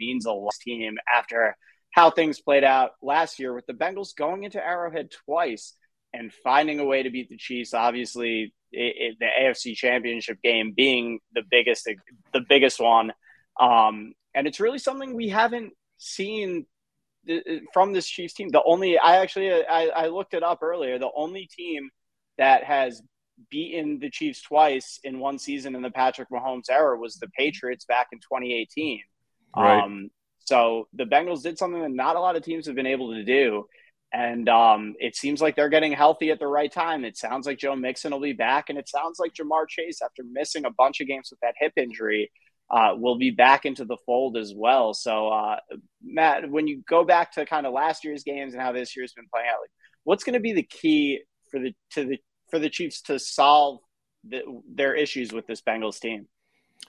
means 0.00 0.26
a 0.26 0.32
lot 0.32 0.54
team 0.60 0.96
after 1.12 1.56
how 1.90 2.10
things 2.10 2.40
played 2.40 2.64
out 2.64 2.92
last 3.02 3.38
year 3.38 3.54
with 3.54 3.66
the 3.66 3.72
Bengals 3.72 4.14
going 4.14 4.44
into 4.44 4.64
Arrowhead 4.64 5.10
twice 5.24 5.74
and 6.12 6.32
finding 6.32 6.80
a 6.80 6.84
way 6.84 7.02
to 7.02 7.10
beat 7.10 7.28
the 7.28 7.36
Chiefs. 7.36 7.74
Obviously, 7.74 8.54
it, 8.72 8.94
it, 8.96 9.16
the 9.20 9.26
AFC 9.26 9.74
Championship 9.74 10.38
game 10.42 10.72
being 10.76 11.20
the 11.34 11.42
biggest, 11.50 11.88
the 12.32 12.40
biggest 12.48 12.80
one, 12.80 13.12
um, 13.60 14.14
and 14.34 14.46
it's 14.46 14.60
really 14.60 14.78
something 14.78 15.14
we 15.14 15.28
haven't 15.28 15.72
seen 15.98 16.66
from 17.72 17.92
this 17.92 18.08
Chiefs 18.08 18.34
team. 18.34 18.48
The 18.48 18.62
only 18.64 18.98
I 18.98 19.16
actually 19.16 19.52
I, 19.52 19.86
I 19.86 20.06
looked 20.08 20.34
it 20.34 20.42
up 20.42 20.62
earlier. 20.62 20.98
The 20.98 21.10
only 21.14 21.46
team 21.46 21.90
that 22.38 22.64
has 22.64 23.02
beaten 23.50 23.98
the 23.98 24.10
Chiefs 24.10 24.42
twice 24.42 24.98
in 25.04 25.18
one 25.18 25.38
season 25.38 25.74
in 25.74 25.82
the 25.82 25.90
Patrick 25.90 26.28
Mahomes 26.30 26.70
era 26.70 26.98
was 26.98 27.16
the 27.16 27.28
Patriots 27.36 27.84
back 27.84 28.08
in 28.12 28.18
2018. 28.18 29.00
Right. 29.56 29.82
Um, 29.82 30.10
so 30.40 30.88
the 30.94 31.04
Bengals 31.04 31.42
did 31.42 31.58
something 31.58 31.82
that 31.82 31.90
not 31.90 32.16
a 32.16 32.20
lot 32.20 32.36
of 32.36 32.42
teams 32.42 32.66
have 32.66 32.74
been 32.74 32.86
able 32.86 33.12
to 33.12 33.24
do. 33.24 33.66
And 34.12 34.48
um, 34.48 34.94
it 34.98 35.16
seems 35.16 35.42
like 35.42 35.54
they're 35.54 35.68
getting 35.68 35.92
healthy 35.92 36.30
at 36.30 36.38
the 36.38 36.46
right 36.46 36.72
time. 36.72 37.04
It 37.04 37.18
sounds 37.18 37.46
like 37.46 37.58
Joe 37.58 37.76
Mixon 37.76 38.10
will 38.12 38.20
be 38.20 38.32
back, 38.32 38.70
and 38.70 38.78
it 38.78 38.88
sounds 38.88 39.18
like 39.18 39.34
Ja'Marr 39.34 39.68
Chase, 39.68 40.00
after 40.02 40.22
missing 40.24 40.64
a 40.64 40.70
bunch 40.70 41.00
of 41.00 41.06
games 41.06 41.28
with 41.30 41.40
that 41.40 41.54
hip 41.58 41.74
injury, 41.76 42.30
uh, 42.70 42.94
will 42.96 43.18
be 43.18 43.30
back 43.30 43.66
into 43.66 43.84
the 43.84 43.98
fold 44.06 44.36
as 44.36 44.54
well. 44.56 44.94
So, 44.94 45.28
uh, 45.28 45.56
Matt, 46.02 46.50
when 46.50 46.66
you 46.66 46.82
go 46.88 47.04
back 47.04 47.32
to 47.32 47.44
kind 47.44 47.66
of 47.66 47.72
last 47.72 48.04
year's 48.04 48.24
games 48.24 48.54
and 48.54 48.62
how 48.62 48.72
this 48.72 48.96
year's 48.96 49.12
been 49.12 49.28
playing 49.32 49.48
out, 49.48 49.60
like, 49.60 49.70
what's 50.04 50.24
going 50.24 50.34
to 50.34 50.40
be 50.40 50.52
the 50.54 50.62
key 50.62 51.20
for 51.50 51.60
the 51.60 51.74
to 51.92 52.04
the 52.06 52.18
for 52.50 52.58
the 52.58 52.70
Chiefs 52.70 53.02
to 53.02 53.18
solve 53.18 53.80
the, 54.26 54.40
their 54.74 54.94
issues 54.94 55.32
with 55.32 55.46
this 55.46 55.60
Bengals 55.60 56.00
team? 56.00 56.28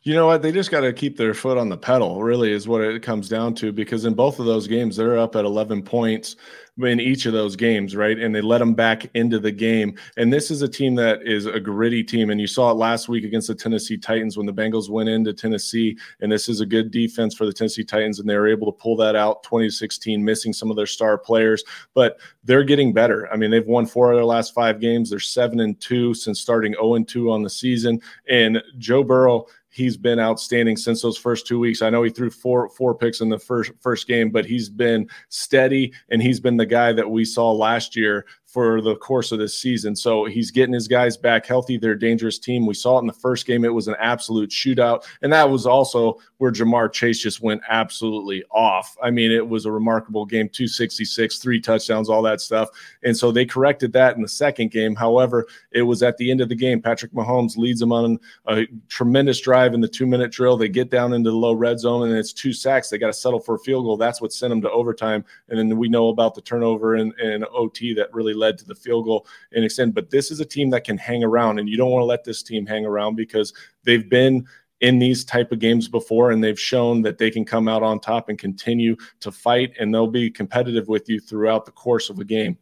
You 0.03 0.15
know 0.15 0.27
what? 0.27 0.41
They 0.41 0.53
just 0.53 0.71
got 0.71 0.81
to 0.81 0.93
keep 0.93 1.17
their 1.17 1.33
foot 1.33 1.57
on 1.57 1.67
the 1.67 1.77
pedal, 1.77 2.23
really, 2.23 2.53
is 2.53 2.69
what 2.69 2.81
it 2.81 3.03
comes 3.03 3.27
down 3.27 3.53
to. 3.55 3.73
Because 3.73 4.05
in 4.05 4.13
both 4.13 4.39
of 4.39 4.45
those 4.45 4.65
games, 4.65 4.95
they're 4.95 5.17
up 5.17 5.35
at 5.35 5.43
11 5.43 5.83
points 5.83 6.37
in 6.81 7.01
each 7.01 7.25
of 7.25 7.33
those 7.33 7.57
games, 7.57 7.95
right? 7.95 8.17
And 8.17 8.33
they 8.33 8.39
let 8.39 8.59
them 8.59 8.73
back 8.73 9.05
into 9.13 9.39
the 9.39 9.51
game. 9.51 9.97
And 10.15 10.31
this 10.31 10.49
is 10.49 10.61
a 10.61 10.67
team 10.69 10.95
that 10.95 11.23
is 11.23 11.45
a 11.45 11.59
gritty 11.59 12.03
team. 12.03 12.29
And 12.29 12.39
you 12.39 12.47
saw 12.47 12.71
it 12.71 12.75
last 12.75 13.09
week 13.09 13.25
against 13.25 13.49
the 13.49 13.55
Tennessee 13.55 13.97
Titans 13.97 14.37
when 14.37 14.45
the 14.45 14.53
Bengals 14.53 14.89
went 14.89 15.09
into 15.09 15.33
Tennessee. 15.33 15.97
And 16.21 16.31
this 16.31 16.47
is 16.47 16.61
a 16.61 16.65
good 16.65 16.91
defense 16.91 17.35
for 17.35 17.45
the 17.45 17.51
Tennessee 17.51 17.83
Titans. 17.83 18.19
And 18.19 18.29
they 18.29 18.37
were 18.37 18.47
able 18.47 18.71
to 18.71 18.79
pull 18.79 18.95
that 18.97 19.17
out 19.17 19.43
2016, 19.43 20.23
missing 20.23 20.53
some 20.53 20.69
of 20.69 20.77
their 20.77 20.85
star 20.85 21.17
players. 21.17 21.63
But 21.93 22.19
they're 22.45 22.63
getting 22.63 22.93
better. 22.93 23.31
I 23.33 23.35
mean, 23.35 23.51
they've 23.51 23.65
won 23.65 23.85
four 23.85 24.11
of 24.11 24.17
their 24.17 24.25
last 24.25 24.53
five 24.53 24.79
games. 24.79 25.09
They're 25.09 25.19
seven 25.19 25.59
and 25.59 25.79
two 25.81 26.13
since 26.13 26.39
starting 26.39 26.73
0 26.73 26.95
and 26.95 27.07
2 27.07 27.31
on 27.31 27.43
the 27.43 27.49
season. 27.49 28.01
And 28.29 28.63
Joe 28.77 29.03
Burrow 29.03 29.47
he's 29.69 29.97
been 29.97 30.19
outstanding 30.19 30.77
since 30.77 31.01
those 31.01 31.17
first 31.17 31.47
two 31.47 31.59
weeks. 31.59 31.81
I 31.81 31.89
know 31.89 32.03
he 32.03 32.09
threw 32.09 32.29
four 32.29 32.69
four 32.69 32.95
picks 32.95 33.21
in 33.21 33.29
the 33.29 33.39
first 33.39 33.71
first 33.79 34.07
game, 34.07 34.29
but 34.29 34.45
he's 34.45 34.69
been 34.69 35.09
steady 35.29 35.93
and 36.09 36.21
he's 36.21 36.39
been 36.39 36.57
the 36.57 36.65
guy 36.65 36.91
that 36.93 37.09
we 37.09 37.25
saw 37.25 37.51
last 37.51 37.95
year 37.95 38.25
for 38.51 38.81
the 38.81 38.95
course 38.95 39.31
of 39.31 39.39
this 39.39 39.57
season. 39.57 39.95
So 39.95 40.25
he's 40.25 40.51
getting 40.51 40.73
his 40.73 40.87
guys 40.87 41.15
back 41.17 41.45
healthy. 41.45 41.77
They're 41.77 41.91
a 41.91 41.99
dangerous 41.99 42.39
team. 42.39 42.65
We 42.65 42.73
saw 42.73 42.97
it 42.97 43.01
in 43.01 43.07
the 43.07 43.13
first 43.13 43.45
game. 43.45 43.63
It 43.63 43.73
was 43.73 43.87
an 43.87 43.95
absolute 43.99 44.49
shootout. 44.49 45.05
And 45.21 45.31
that 45.31 45.49
was 45.49 45.65
also 45.65 46.17
where 46.37 46.51
Ja'Marr 46.51 46.91
Chase 46.91 47.21
just 47.21 47.41
went 47.41 47.61
absolutely 47.69 48.43
off. 48.51 48.97
I 49.03 49.11
mean, 49.11 49.31
it 49.31 49.47
was 49.47 49.65
a 49.65 49.71
remarkable 49.71 50.25
game 50.25 50.49
266, 50.49 51.37
three 51.37 51.61
touchdowns, 51.61 52.09
all 52.09 52.23
that 52.23 52.41
stuff. 52.41 52.69
And 53.03 53.15
so 53.15 53.31
they 53.31 53.45
corrected 53.45 53.93
that 53.93 54.15
in 54.15 54.21
the 54.21 54.27
second 54.27 54.71
game. 54.71 54.95
However, 54.95 55.47
it 55.71 55.83
was 55.83 56.01
at 56.01 56.17
the 56.17 56.31
end 56.31 56.41
of 56.41 56.49
the 56.49 56.55
game. 56.55 56.81
Patrick 56.81 57.13
Mahomes 57.13 57.55
leads 57.55 57.79
them 57.79 57.91
on 57.91 58.19
a 58.47 58.65
tremendous 58.87 59.39
drive 59.39 59.69
drive 59.69 59.73
in 59.73 59.81
the 59.81 59.87
two 59.87 60.07
minute 60.07 60.31
drill. 60.31 60.57
They 60.57 60.69
get 60.69 60.89
down 60.89 61.13
into 61.13 61.31
the 61.31 61.35
low 61.35 61.53
red 61.53 61.79
zone 61.79 62.07
and 62.07 62.17
it's 62.17 62.33
two 62.33 62.53
sacks. 62.53 62.89
They 62.89 62.97
got 62.97 63.07
to 63.07 63.13
settle 63.13 63.39
for 63.39 63.55
a 63.55 63.59
field 63.59 63.85
goal. 63.85 63.97
That's 63.97 64.21
what 64.21 64.31
sent 64.31 64.51
them 64.51 64.61
to 64.61 64.71
overtime. 64.71 65.25
And 65.49 65.59
then 65.59 65.77
we 65.77 65.89
know 65.89 66.09
about 66.09 66.35
the 66.35 66.41
turnover 66.41 66.95
and, 66.95 67.13
and 67.19 67.45
OT 67.45 67.93
that 67.95 68.13
really 68.13 68.33
led 68.39 68.57
to 68.57 68.65
the 68.65 68.75
field 68.75 69.05
goal 69.05 69.27
and 69.51 69.63
extend. 69.63 69.93
But 69.93 70.09
this 70.09 70.31
is 70.31 70.39
a 70.39 70.45
team 70.45 70.69
that 70.71 70.83
can 70.83 70.97
hang 70.97 71.23
around, 71.23 71.59
and 71.59 71.69
you 71.69 71.77
don't 71.77 71.91
want 71.91 72.01
to 72.01 72.05
let 72.07 72.23
this 72.23 72.41
team 72.41 72.65
hang 72.65 72.85
around 72.85 73.15
because 73.15 73.53
they've 73.83 74.09
been 74.09 74.47
in 74.81 74.99
these 74.99 75.25
type 75.25 75.51
of 75.51 75.59
games 75.59 75.87
before 75.87 76.31
and 76.31 76.43
they've 76.43 76.59
shown 76.59 77.01
that 77.01 77.17
they 77.17 77.29
can 77.29 77.43
come 77.43 77.67
out 77.67 77.83
on 77.83 77.99
top 77.99 78.29
and 78.29 78.39
continue 78.39 78.95
to 79.19 79.31
fight 79.31 79.73
and 79.79 79.93
they'll 79.93 80.07
be 80.07 80.29
competitive 80.29 80.87
with 80.87 81.09
you 81.09 81.19
throughout 81.19 81.65
the 81.65 81.71
course 81.71 82.09
of 82.09 82.17
a 82.19 82.23
game. 82.23 82.57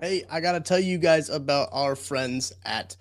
Hey, 0.00 0.24
I 0.30 0.40
got 0.40 0.52
to 0.52 0.60
tell 0.60 0.78
you 0.78 0.98
guys 0.98 1.30
about 1.30 1.70
our 1.72 1.96
friends 1.96 2.52
at 2.66 2.96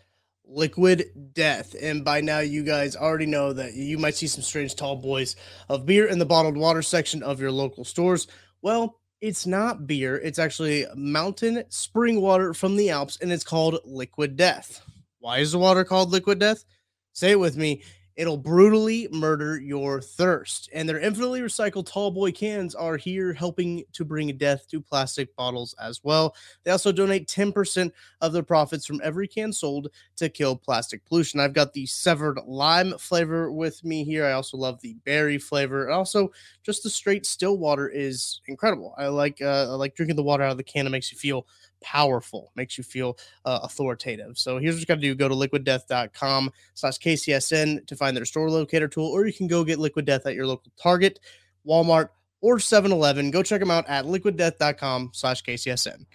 Liquid 0.46 1.34
Death. 1.34 1.76
And 1.82 2.06
by 2.06 2.22
now, 2.22 2.40
you 2.40 2.64
guys 2.64 2.96
already 2.96 3.26
know 3.26 3.52
that 3.52 3.74
you 3.74 3.98
might 3.98 4.16
see 4.16 4.28
some 4.28 4.44
strange 4.44 4.76
tall 4.76 4.96
boys 4.96 5.36
of 5.68 5.86
beer 5.86 6.08
in 6.08 6.20
the 6.20 6.26
bottled 6.26 6.56
water 6.56 6.82
section 6.82 7.22
of 7.24 7.42
your 7.42 7.52
local 7.52 7.84
stores. 7.84 8.28
Well, 8.62 9.02
it's 9.24 9.48
not 9.48 9.88
beer, 9.88 10.18
it's 10.18 10.38
actually 10.38 10.86
mountain 10.96 11.64
spring 11.70 12.20
water 12.20 12.54
from 12.54 12.76
the 12.76 12.90
Alps, 12.90 13.18
and 13.22 13.32
it's 13.32 13.46
called 13.46 13.80
Liquid 13.86 14.36
Death. 14.36 14.82
Why 15.20 15.38
is 15.38 15.54
the 15.54 15.60
water 15.60 15.86
called 15.86 16.12
Liquid 16.12 16.40
Death? 16.40 16.66
Say 17.14 17.32
it 17.32 17.40
with 17.40 17.56
me. 17.56 17.84
It'll 18.16 18.38
brutally 18.38 19.08
murder 19.12 19.60
your 19.60 20.02
thirst. 20.02 20.70
And 20.74 20.88
their 20.88 21.00
infinitely 21.00 21.42
recycled 21.42 21.92
tall 21.92 22.12
boy 22.12 22.32
cans 22.32 22.76
are 22.76 22.98
here 22.98 23.34
helping 23.34 23.84
to 23.94 24.06
bring 24.06 24.36
death 24.38 24.68
to 24.70 24.82
plastic 24.82 25.36
bottles 25.36 25.76
as 25.82 26.04
well. 26.04 26.36
They 26.64 26.72
also 26.72 26.92
donate 26.92 27.28
10% 27.28 27.92
of 28.22 28.34
their 28.34 28.44
profits 28.44 28.86
from 28.86 29.02
every 29.04 29.28
can 29.28 29.52
sold 29.52 29.90
to 30.18 30.30
kill 30.30 30.56
plastic 30.56 31.06
pollution. 31.06 31.40
I've 31.40 31.54
got 31.54 31.74
the 31.74 31.86
severed 31.86 32.40
lime 32.46 32.98
flavor 32.98 33.52
with 33.52 33.84
me 33.84 34.04
here. 34.04 34.26
I 34.26 34.34
also 34.34 34.58
love 34.58 34.80
the 34.82 34.96
berry 35.06 35.38
flavor. 35.38 35.86
And 35.86 35.94
also, 35.94 36.32
just 36.64 36.84
the 36.84 36.90
straight 36.90 37.26
still 37.26 37.58
water 37.58 37.90
is 37.90 38.42
incredible. 38.48 38.94
I 38.98 39.08
like 39.08 39.42
uh, 39.42 39.72
I 39.72 39.76
like 39.76 39.96
drinking 39.96 40.16
the 40.16 40.24
water 40.24 40.44
out 40.44 40.52
of 40.52 40.58
the 40.58 40.64
can. 40.64 40.88
It 40.88 40.92
makes 40.92 41.12
you 41.12 41.18
feel 41.18 41.48
powerful, 41.84 42.52
makes 42.56 42.78
you 42.78 42.84
feel 42.84 43.18
uh, 43.46 43.60
authoritative. 43.64 44.38
So 44.38 44.58
here's 44.58 44.76
what 44.76 44.80
you 44.80 44.86
got 44.86 44.96
to 44.96 45.02
do. 45.02 45.16
Go 45.16 45.28
to 45.28 45.36
liquiddeath.com 45.36 46.52
slash 46.74 46.98
KCSN 46.98 47.86
to 47.86 47.96
find 47.96 48.03
their 48.12 48.26
store 48.26 48.50
locator 48.50 48.88
tool, 48.88 49.08
or 49.08 49.26
you 49.26 49.34
can 49.34 49.48
go 49.48 49.64
get 49.64 49.80
Liquid 49.80 50.06
Death 50.06 50.26
at 50.26 50.36
your 50.36 50.46
local 50.46 50.72
Target, 50.82 51.20
Walmart, 51.66 52.10
or 52.42 52.58
7-Eleven. 52.58 53.32
Go 53.32 53.42
check 53.42 53.60
them 53.60 53.72
out 53.72 53.88
at 53.88 54.06
liquiddeath.com 54.06 55.12
slash 55.14 55.42
KCSN. 55.44 56.06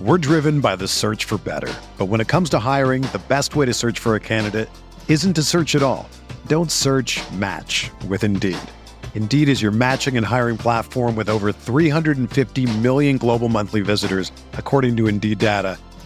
We're 0.00 0.18
driven 0.18 0.60
by 0.60 0.76
the 0.76 0.86
search 0.86 1.24
for 1.24 1.38
better. 1.38 1.74
But 1.96 2.06
when 2.06 2.20
it 2.20 2.28
comes 2.28 2.50
to 2.50 2.60
hiring, 2.60 3.02
the 3.02 3.20
best 3.26 3.56
way 3.56 3.66
to 3.66 3.74
search 3.74 3.98
for 3.98 4.14
a 4.14 4.20
candidate 4.20 4.68
isn't 5.08 5.34
to 5.34 5.42
search 5.42 5.74
at 5.74 5.82
all. 5.82 6.08
Don't 6.46 6.70
search 6.70 7.18
match 7.32 7.90
with 8.06 8.22
Indeed. 8.22 8.58
Indeed 9.14 9.48
is 9.48 9.60
your 9.60 9.72
matching 9.72 10.16
and 10.16 10.24
hiring 10.24 10.56
platform 10.56 11.16
with 11.16 11.28
over 11.28 11.50
350 11.50 12.78
million 12.78 13.18
global 13.18 13.48
monthly 13.48 13.80
visitors, 13.80 14.30
according 14.52 14.96
to 14.98 15.08
Indeed 15.08 15.40
data, 15.40 15.78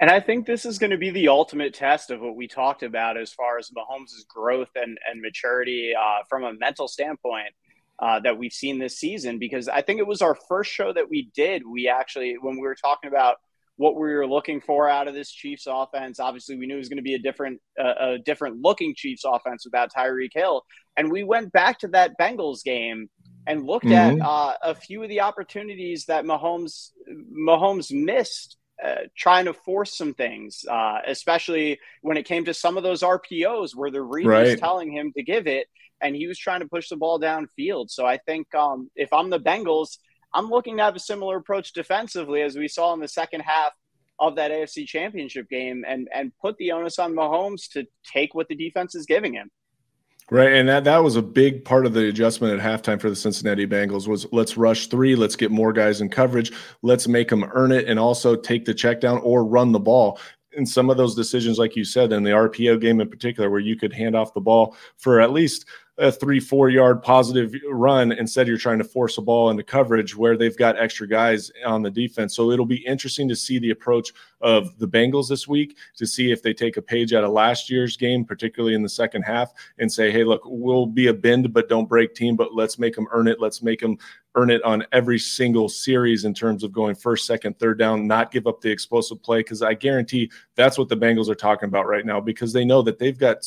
And 0.00 0.10
I 0.10 0.20
think 0.20 0.46
this 0.46 0.66
is 0.66 0.78
going 0.78 0.90
to 0.90 0.98
be 0.98 1.10
the 1.10 1.28
ultimate 1.28 1.72
test 1.72 2.10
of 2.10 2.20
what 2.20 2.36
we 2.36 2.46
talked 2.46 2.82
about 2.82 3.16
as 3.16 3.32
far 3.32 3.58
as 3.58 3.70
Mahomes' 3.70 4.26
growth 4.28 4.68
and, 4.74 4.98
and 5.10 5.22
maturity 5.22 5.92
uh, 5.98 6.18
from 6.28 6.44
a 6.44 6.52
mental 6.52 6.86
standpoint 6.86 7.54
uh, 7.98 8.20
that 8.20 8.36
we've 8.36 8.52
seen 8.52 8.78
this 8.78 8.98
season. 8.98 9.38
Because 9.38 9.68
I 9.68 9.80
think 9.80 9.98
it 9.98 10.06
was 10.06 10.20
our 10.20 10.36
first 10.48 10.70
show 10.70 10.92
that 10.92 11.08
we 11.08 11.30
did. 11.34 11.62
We 11.66 11.88
actually, 11.88 12.36
when 12.38 12.56
we 12.56 12.62
were 12.62 12.74
talking 12.74 13.08
about 13.08 13.36
what 13.76 13.94
we 13.94 14.00
were 14.00 14.26
looking 14.26 14.60
for 14.60 14.86
out 14.86 15.08
of 15.08 15.14
this 15.14 15.30
Chiefs 15.30 15.66
offense, 15.66 16.20
obviously 16.20 16.56
we 16.56 16.66
knew 16.66 16.74
it 16.74 16.78
was 16.78 16.90
going 16.90 16.98
to 16.98 17.02
be 17.02 17.14
a 17.14 17.18
different, 17.18 17.60
uh, 17.82 17.94
a 17.98 18.18
different 18.18 18.60
looking 18.60 18.94
Chiefs 18.94 19.22
offense 19.24 19.64
without 19.64 19.90
Tyreek 19.94 20.32
Hill. 20.34 20.62
And 20.98 21.10
we 21.10 21.24
went 21.24 21.52
back 21.52 21.78
to 21.80 21.88
that 21.88 22.18
Bengals 22.20 22.62
game 22.62 23.08
and 23.46 23.64
looked 23.64 23.86
mm-hmm. 23.86 24.20
at 24.20 24.26
uh, 24.26 24.54
a 24.62 24.74
few 24.74 25.02
of 25.02 25.08
the 25.08 25.22
opportunities 25.22 26.04
that 26.06 26.24
Mahomes 26.24 26.90
Mahomes 27.32 27.92
missed 27.92 28.58
uh, 28.82 29.02
trying 29.16 29.46
to 29.46 29.54
force 29.54 29.96
some 29.96 30.14
things, 30.14 30.64
uh, 30.70 30.98
especially 31.06 31.78
when 32.02 32.16
it 32.16 32.24
came 32.24 32.44
to 32.44 32.54
some 32.54 32.76
of 32.76 32.82
those 32.82 33.02
RPOs 33.02 33.74
where 33.74 33.90
the 33.90 34.02
read 34.02 34.26
right. 34.26 34.46
was 34.48 34.60
telling 34.60 34.92
him 34.92 35.12
to 35.16 35.22
give 35.22 35.46
it, 35.46 35.66
and 36.00 36.14
he 36.14 36.26
was 36.26 36.38
trying 36.38 36.60
to 36.60 36.68
push 36.68 36.88
the 36.88 36.96
ball 36.96 37.18
downfield. 37.18 37.90
So 37.90 38.04
I 38.04 38.18
think 38.18 38.54
um, 38.54 38.90
if 38.94 39.12
I'm 39.12 39.30
the 39.30 39.40
Bengals, 39.40 39.98
I'm 40.34 40.50
looking 40.50 40.76
to 40.76 40.82
have 40.82 40.96
a 40.96 41.00
similar 41.00 41.38
approach 41.38 41.72
defensively 41.72 42.42
as 42.42 42.56
we 42.56 42.68
saw 42.68 42.92
in 42.92 43.00
the 43.00 43.08
second 43.08 43.40
half 43.40 43.72
of 44.18 44.36
that 44.36 44.50
AFC 44.50 44.86
Championship 44.86 45.48
game, 45.48 45.84
and 45.86 46.08
and 46.14 46.32
put 46.40 46.56
the 46.58 46.72
onus 46.72 46.98
on 46.98 47.14
Mahomes 47.14 47.70
to 47.72 47.86
take 48.04 48.34
what 48.34 48.48
the 48.48 48.54
defense 48.54 48.94
is 48.94 49.06
giving 49.06 49.34
him. 49.34 49.50
Right, 50.28 50.54
and 50.54 50.68
that 50.68 50.82
that 50.84 51.04
was 51.04 51.14
a 51.14 51.22
big 51.22 51.64
part 51.64 51.86
of 51.86 51.92
the 51.92 52.08
adjustment 52.08 52.58
at 52.58 52.64
halftime 52.82 53.00
for 53.00 53.08
the 53.08 53.14
Cincinnati 53.14 53.64
Bengals 53.64 54.08
was 54.08 54.26
let's 54.32 54.56
rush 54.56 54.88
three, 54.88 55.14
let's 55.14 55.36
get 55.36 55.52
more 55.52 55.72
guys 55.72 56.00
in 56.00 56.08
coverage, 56.08 56.50
let's 56.82 57.06
make 57.06 57.28
them 57.28 57.44
earn 57.54 57.70
it, 57.70 57.86
and 57.86 57.96
also 57.96 58.34
take 58.34 58.64
the 58.64 58.74
check 58.74 59.00
down 59.00 59.18
or 59.18 59.44
run 59.44 59.70
the 59.70 59.78
ball. 59.78 60.18
And 60.56 60.68
some 60.68 60.90
of 60.90 60.96
those 60.96 61.14
decisions, 61.14 61.58
like 61.58 61.76
you 61.76 61.84
said, 61.84 62.12
in 62.12 62.24
the 62.24 62.30
RPO 62.30 62.80
game 62.80 63.00
in 63.00 63.08
particular, 63.08 63.50
where 63.50 63.60
you 63.60 63.76
could 63.76 63.92
hand 63.92 64.16
off 64.16 64.34
the 64.34 64.40
ball 64.40 64.76
for 64.96 65.20
at 65.20 65.32
least 65.32 65.66
a 65.98 66.12
three, 66.12 66.40
four 66.40 66.68
yard 66.68 67.02
positive 67.02 67.54
run. 67.70 68.12
Instead, 68.12 68.46
you're 68.46 68.58
trying 68.58 68.78
to 68.78 68.84
force 68.84 69.16
a 69.18 69.22
ball 69.22 69.50
into 69.50 69.62
coverage 69.62 70.14
where 70.14 70.36
they've 70.36 70.56
got 70.56 70.78
extra 70.78 71.08
guys 71.08 71.50
on 71.64 71.82
the 71.82 71.90
defense. 71.90 72.34
So 72.36 72.50
it'll 72.50 72.66
be 72.66 72.86
interesting 72.86 73.28
to 73.28 73.36
see 73.36 73.58
the 73.58 73.70
approach 73.70 74.12
of 74.40 74.78
the 74.78 74.86
Bengals 74.86 75.28
this 75.28 75.48
week 75.48 75.78
to 75.96 76.06
see 76.06 76.30
if 76.30 76.42
they 76.42 76.52
take 76.52 76.76
a 76.76 76.82
page 76.82 77.14
out 77.14 77.24
of 77.24 77.32
last 77.32 77.70
year's 77.70 77.96
game, 77.96 78.24
particularly 78.24 78.74
in 78.74 78.82
the 78.82 78.88
second 78.88 79.22
half, 79.22 79.52
and 79.78 79.90
say, 79.90 80.10
hey, 80.10 80.24
look, 80.24 80.42
we'll 80.44 80.86
be 80.86 81.06
a 81.06 81.14
bend 81.14 81.52
but 81.52 81.68
don't 81.68 81.88
break 81.88 82.14
team, 82.14 82.36
but 82.36 82.54
let's 82.54 82.78
make 82.78 82.94
them 82.94 83.08
earn 83.10 83.28
it. 83.28 83.40
Let's 83.40 83.62
make 83.62 83.80
them 83.80 83.96
earn 84.36 84.50
it 84.50 84.62
on 84.64 84.84
every 84.92 85.18
single 85.18 85.68
series 85.68 86.24
in 86.24 86.34
terms 86.34 86.62
of 86.62 86.70
going 86.70 86.94
first, 86.94 87.26
second, 87.26 87.58
third 87.58 87.78
down, 87.78 88.06
not 88.06 88.30
give 88.30 88.46
up 88.46 88.60
the 88.60 88.70
explosive 88.70 89.22
play. 89.22 89.40
Because 89.40 89.62
I 89.62 89.74
guarantee 89.74 90.30
that's 90.54 90.78
what 90.78 90.88
the 90.88 90.96
Bengals 90.96 91.28
are 91.28 91.34
talking 91.34 91.68
about 91.68 91.86
right 91.86 92.04
now 92.04 92.20
because 92.20 92.52
they 92.52 92.64
know 92.64 92.82
that 92.82 92.98
they've 92.98 93.18
got 93.18 93.38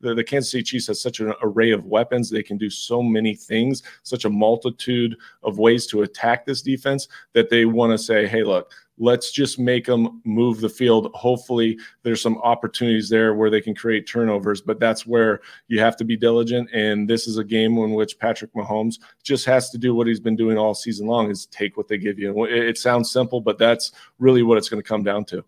the, 0.00 0.14
the 0.14 0.22
Kansas 0.22 0.50
City 0.50 0.62
Chiefs 0.62 0.86
has 0.88 1.00
such 1.00 1.20
an 1.20 1.32
array 1.42 1.70
of 1.70 1.86
weapons. 1.96 2.28
They 2.28 2.42
can 2.42 2.58
do 2.58 2.70
so 2.70 3.02
many 3.02 3.34
things, 3.34 3.82
such 4.02 4.24
a 4.24 4.30
multitude 4.30 5.16
of 5.42 5.58
ways 5.58 5.86
to 5.88 6.02
attack 6.02 6.44
this 6.44 6.62
defense 6.62 7.08
that 7.32 7.48
they 7.50 7.64
want 7.64 7.92
to 7.92 7.98
say, 7.98 8.26
hey, 8.26 8.42
look, 8.42 8.72
let's 8.98 9.32
just 9.32 9.58
make 9.58 9.86
them 9.86 10.20
move 10.24 10.60
the 10.60 10.68
field. 10.68 11.10
Hopefully, 11.14 11.78
there's 12.02 12.22
some 12.22 12.38
opportunities 12.38 13.08
there 13.08 13.34
where 13.34 13.50
they 13.50 13.60
can 13.60 13.74
create 13.74 14.06
turnovers, 14.06 14.60
but 14.60 14.78
that's 14.78 15.06
where 15.06 15.40
you 15.68 15.80
have 15.80 15.96
to 15.96 16.04
be 16.04 16.16
diligent. 16.16 16.68
And 16.72 17.08
this 17.08 17.26
is 17.26 17.38
a 17.38 17.44
game 17.44 17.76
in 17.78 17.92
which 17.94 18.18
Patrick 18.18 18.52
Mahomes 18.54 18.98
just 19.22 19.44
has 19.46 19.70
to 19.70 19.78
do 19.78 19.94
what 19.94 20.06
he's 20.06 20.20
been 20.20 20.36
doing 20.36 20.58
all 20.58 20.74
season 20.74 21.06
long: 21.06 21.30
is 21.30 21.46
take 21.46 21.76
what 21.76 21.88
they 21.88 21.98
give 21.98 22.18
you. 22.18 22.44
It 22.44 22.78
sounds 22.78 23.10
simple, 23.10 23.40
but 23.40 23.58
that's 23.58 23.92
really 24.18 24.42
what 24.42 24.58
it's 24.58 24.68
going 24.68 24.82
to 24.82 24.88
come 24.88 25.02
down 25.02 25.24
to. 25.26 25.44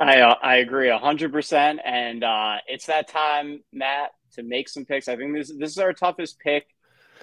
I 0.00 0.20
uh, 0.20 0.34
I 0.42 0.56
agree 0.56 0.90
hundred 0.90 1.32
percent, 1.32 1.80
and 1.84 2.24
uh, 2.24 2.56
it's 2.66 2.86
that 2.86 3.08
time, 3.08 3.62
Matt, 3.72 4.10
to 4.34 4.42
make 4.42 4.68
some 4.68 4.84
picks. 4.84 5.08
I 5.08 5.16
think 5.16 5.34
this 5.34 5.52
this 5.58 5.70
is 5.70 5.78
our 5.78 5.92
toughest 5.92 6.38
pick 6.38 6.66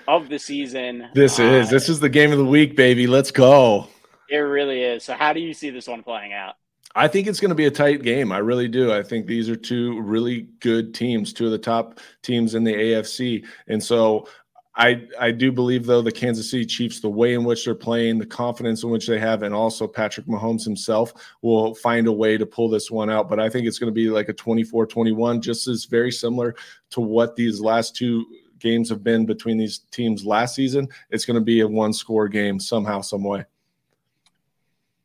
of 0.07 0.29
the 0.29 0.39
season. 0.39 1.09
This 1.13 1.39
uh, 1.39 1.43
is 1.43 1.69
this 1.69 1.89
is 1.89 1.99
the 1.99 2.09
game 2.09 2.31
of 2.31 2.37
the 2.37 2.45
week, 2.45 2.75
baby. 2.75 3.07
Let's 3.07 3.31
go. 3.31 3.87
It 4.29 4.37
really 4.37 4.81
is. 4.81 5.03
So, 5.03 5.13
how 5.13 5.33
do 5.33 5.39
you 5.39 5.53
see 5.53 5.69
this 5.69 5.87
one 5.87 6.03
playing 6.03 6.33
out? 6.33 6.55
I 6.95 7.07
think 7.07 7.27
it's 7.27 7.39
going 7.39 7.49
to 7.49 7.55
be 7.55 7.67
a 7.67 7.71
tight 7.71 8.03
game. 8.03 8.31
I 8.31 8.39
really 8.39 8.67
do. 8.67 8.91
I 8.91 9.01
think 9.01 9.25
these 9.25 9.49
are 9.49 9.55
two 9.55 10.01
really 10.01 10.49
good 10.59 10.93
teams, 10.93 11.31
two 11.31 11.45
of 11.45 11.51
the 11.51 11.57
top 11.57 11.99
teams 12.21 12.53
in 12.53 12.63
the 12.63 12.73
AFC. 12.73 13.45
And 13.67 13.81
so 13.81 14.27
I 14.75 15.07
I 15.19 15.31
do 15.31 15.51
believe 15.51 15.85
though 15.85 16.01
the 16.01 16.11
Kansas 16.11 16.49
City 16.49 16.65
Chiefs, 16.65 17.01
the 17.01 17.09
way 17.09 17.33
in 17.33 17.43
which 17.43 17.65
they're 17.65 17.75
playing, 17.75 18.19
the 18.19 18.25
confidence 18.25 18.83
in 18.83 18.89
which 18.89 19.05
they 19.05 19.19
have, 19.19 19.43
and 19.43 19.53
also 19.53 19.85
Patrick 19.85 20.27
Mahomes 20.27 20.63
himself 20.63 21.13
will 21.41 21.75
find 21.75 22.07
a 22.07 22.11
way 22.11 22.37
to 22.37 22.45
pull 22.45 22.69
this 22.69 22.89
one 22.89 23.09
out. 23.09 23.29
But 23.29 23.39
I 23.39 23.49
think 23.49 23.67
it's 23.67 23.79
going 23.79 23.91
to 23.91 23.95
be 23.95 24.09
like 24.09 24.29
a 24.29 24.33
24-21, 24.33 25.41
just 25.41 25.67
as 25.67 25.85
very 25.85 26.11
similar 26.11 26.55
to 26.91 27.01
what 27.01 27.35
these 27.35 27.59
last 27.59 27.95
two 27.95 28.25
games 28.59 28.89
have 28.89 29.03
been 29.03 29.25
between 29.25 29.57
these 29.57 29.79
teams 29.91 30.25
last 30.25 30.55
season. 30.55 30.87
It's 31.09 31.25
going 31.25 31.35
to 31.35 31.43
be 31.43 31.59
a 31.59 31.67
one 31.67 31.91
score 31.91 32.29
game 32.29 32.59
somehow, 32.59 33.01
some 33.01 33.23
way. 33.23 33.43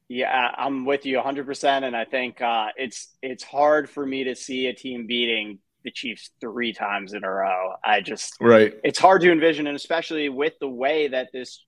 Yeah, 0.08 0.52
I'm 0.56 0.84
with 0.84 1.04
you 1.04 1.18
100%. 1.18 1.82
And 1.82 1.96
I 1.96 2.04
think 2.04 2.40
uh, 2.40 2.68
it's 2.76 3.16
it's 3.22 3.42
hard 3.42 3.90
for 3.90 4.06
me 4.06 4.22
to 4.24 4.36
see 4.36 4.68
a 4.68 4.72
team 4.72 5.08
beating 5.08 5.58
the 5.86 5.92
Chiefs 5.92 6.30
three 6.40 6.72
times 6.72 7.14
in 7.14 7.24
a 7.24 7.30
row. 7.30 7.74
I 7.82 8.00
just 8.00 8.34
right. 8.40 8.74
It's 8.84 8.98
hard 8.98 9.22
to 9.22 9.30
envision, 9.30 9.68
and 9.68 9.76
especially 9.76 10.28
with 10.28 10.54
the 10.60 10.68
way 10.68 11.08
that 11.08 11.28
this 11.32 11.64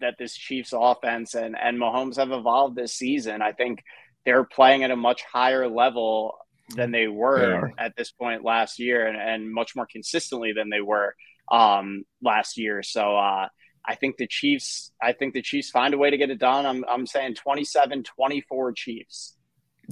that 0.00 0.16
this 0.18 0.34
Chiefs 0.34 0.72
offense 0.72 1.34
and 1.34 1.56
and 1.60 1.78
Mahomes 1.78 2.16
have 2.16 2.30
evolved 2.30 2.76
this 2.76 2.92
season. 2.92 3.42
I 3.42 3.52
think 3.52 3.82
they're 4.24 4.44
playing 4.44 4.84
at 4.84 4.90
a 4.90 4.96
much 4.96 5.22
higher 5.22 5.66
level 5.66 6.36
than 6.76 6.92
they 6.92 7.08
were 7.08 7.72
at 7.78 7.96
this 7.96 8.12
point 8.12 8.44
last 8.44 8.78
year, 8.78 9.06
and, 9.06 9.16
and 9.16 9.52
much 9.52 9.74
more 9.74 9.86
consistently 9.90 10.52
than 10.52 10.68
they 10.68 10.82
were 10.82 11.14
um, 11.50 12.04
last 12.22 12.58
year. 12.58 12.82
So 12.82 13.16
uh, 13.16 13.48
I 13.86 13.94
think 13.94 14.18
the 14.18 14.28
Chiefs. 14.28 14.92
I 15.02 15.12
think 15.12 15.32
the 15.32 15.42
Chiefs 15.42 15.70
find 15.70 15.94
a 15.94 15.98
way 15.98 16.10
to 16.10 16.18
get 16.18 16.30
it 16.30 16.38
done. 16.38 16.66
I'm 16.66 16.84
I'm 16.86 17.06
saying 17.06 17.36
27-24 17.46 18.76
Chiefs. 18.76 19.38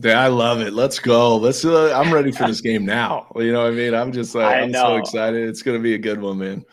I 0.05 0.28
love 0.28 0.61
it. 0.61 0.72
Let's 0.72 0.98
go. 0.98 1.37
Let's. 1.37 1.64
Uh, 1.64 1.92
I'm 1.92 2.12
ready 2.12 2.33
for 2.33 2.46
this 2.46 2.61
game 2.61 2.85
now. 2.85 3.33
You 3.37 3.52
know 3.52 3.64
what 3.64 3.72
I 3.72 3.76
mean? 3.76 3.94
I'm 3.94 4.12
just 4.12 4.35
like 4.35 4.62
I'm 4.62 4.72
so 4.72 4.96
excited. 4.96 5.48
It's 5.48 5.62
going 5.62 5.76
to 5.76 5.83
be 5.83 5.94
a 5.94 5.98
good 5.98 6.20
one, 6.20 6.38
man. 6.38 6.64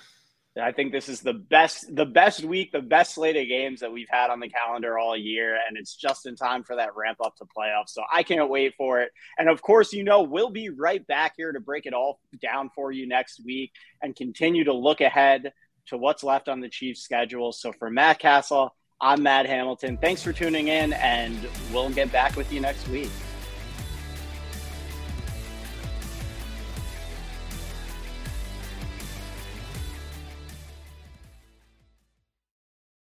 I 0.61 0.71
think 0.71 0.91
this 0.91 1.09
is 1.09 1.21
the 1.21 1.33
best, 1.33 1.95
the 1.95 2.05
best 2.05 2.43
week, 2.43 2.71
the 2.71 2.81
best 2.81 3.15
slate 3.15 3.37
of 3.37 3.47
games 3.47 3.79
that 3.79 3.91
we've 3.91 4.09
had 4.09 4.29
on 4.29 4.39
the 4.39 4.49
calendar 4.49 4.97
all 4.97 5.15
year, 5.15 5.55
and 5.55 5.77
it's 5.77 5.95
just 5.95 6.25
in 6.25 6.35
time 6.35 6.63
for 6.63 6.75
that 6.75 6.95
ramp 6.95 7.19
up 7.23 7.35
to 7.37 7.45
playoffs. 7.45 7.89
So 7.89 8.03
I 8.11 8.23
can't 8.23 8.49
wait 8.49 8.73
for 8.75 8.99
it. 9.01 9.11
And 9.37 9.49
of 9.49 9.61
course, 9.61 9.93
you 9.93 10.03
know 10.03 10.23
we'll 10.23 10.49
be 10.49 10.69
right 10.69 11.05
back 11.07 11.33
here 11.37 11.51
to 11.51 11.59
break 11.59 11.85
it 11.85 11.93
all 11.93 12.19
down 12.41 12.69
for 12.75 12.91
you 12.91 13.07
next 13.07 13.43
week 13.45 13.71
and 14.01 14.15
continue 14.15 14.65
to 14.65 14.73
look 14.73 15.01
ahead 15.01 15.53
to 15.87 15.97
what's 15.97 16.23
left 16.23 16.49
on 16.49 16.59
the 16.59 16.69
Chiefs' 16.69 17.01
schedule. 17.01 17.51
So 17.51 17.71
for 17.71 17.89
Matt 17.89 18.19
Castle, 18.19 18.75
I'm 19.01 19.23
Matt 19.23 19.45
Hamilton. 19.45 19.97
Thanks 19.97 20.21
for 20.21 20.33
tuning 20.33 20.67
in, 20.67 20.91
and 20.93 21.47
we'll 21.71 21.89
get 21.89 22.11
back 22.11 22.35
with 22.35 22.51
you 22.51 22.59
next 22.59 22.87
week. 22.89 23.09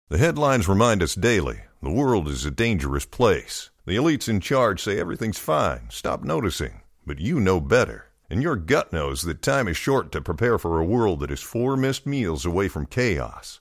The 0.08 0.18
headlines 0.18 0.68
remind 0.68 1.02
us 1.02 1.14
daily 1.14 1.62
the 1.82 1.90
world 1.90 2.28
is 2.28 2.44
a 2.44 2.50
dangerous 2.50 3.06
place. 3.06 3.70
The 3.86 3.96
elites 3.96 4.28
in 4.28 4.40
charge 4.40 4.80
say 4.82 5.00
everything's 5.00 5.38
fine, 5.38 5.88
stop 5.90 6.22
noticing. 6.22 6.82
But 7.04 7.18
you 7.18 7.40
know 7.40 7.60
better. 7.60 8.06
And 8.30 8.42
your 8.42 8.54
gut 8.54 8.92
knows 8.92 9.22
that 9.22 9.42
time 9.42 9.66
is 9.66 9.76
short 9.76 10.12
to 10.12 10.20
prepare 10.20 10.58
for 10.58 10.78
a 10.78 10.84
world 10.84 11.20
that 11.20 11.30
is 11.32 11.40
four 11.40 11.76
missed 11.76 12.06
meals 12.06 12.46
away 12.46 12.68
from 12.68 12.86
chaos. 12.86 13.60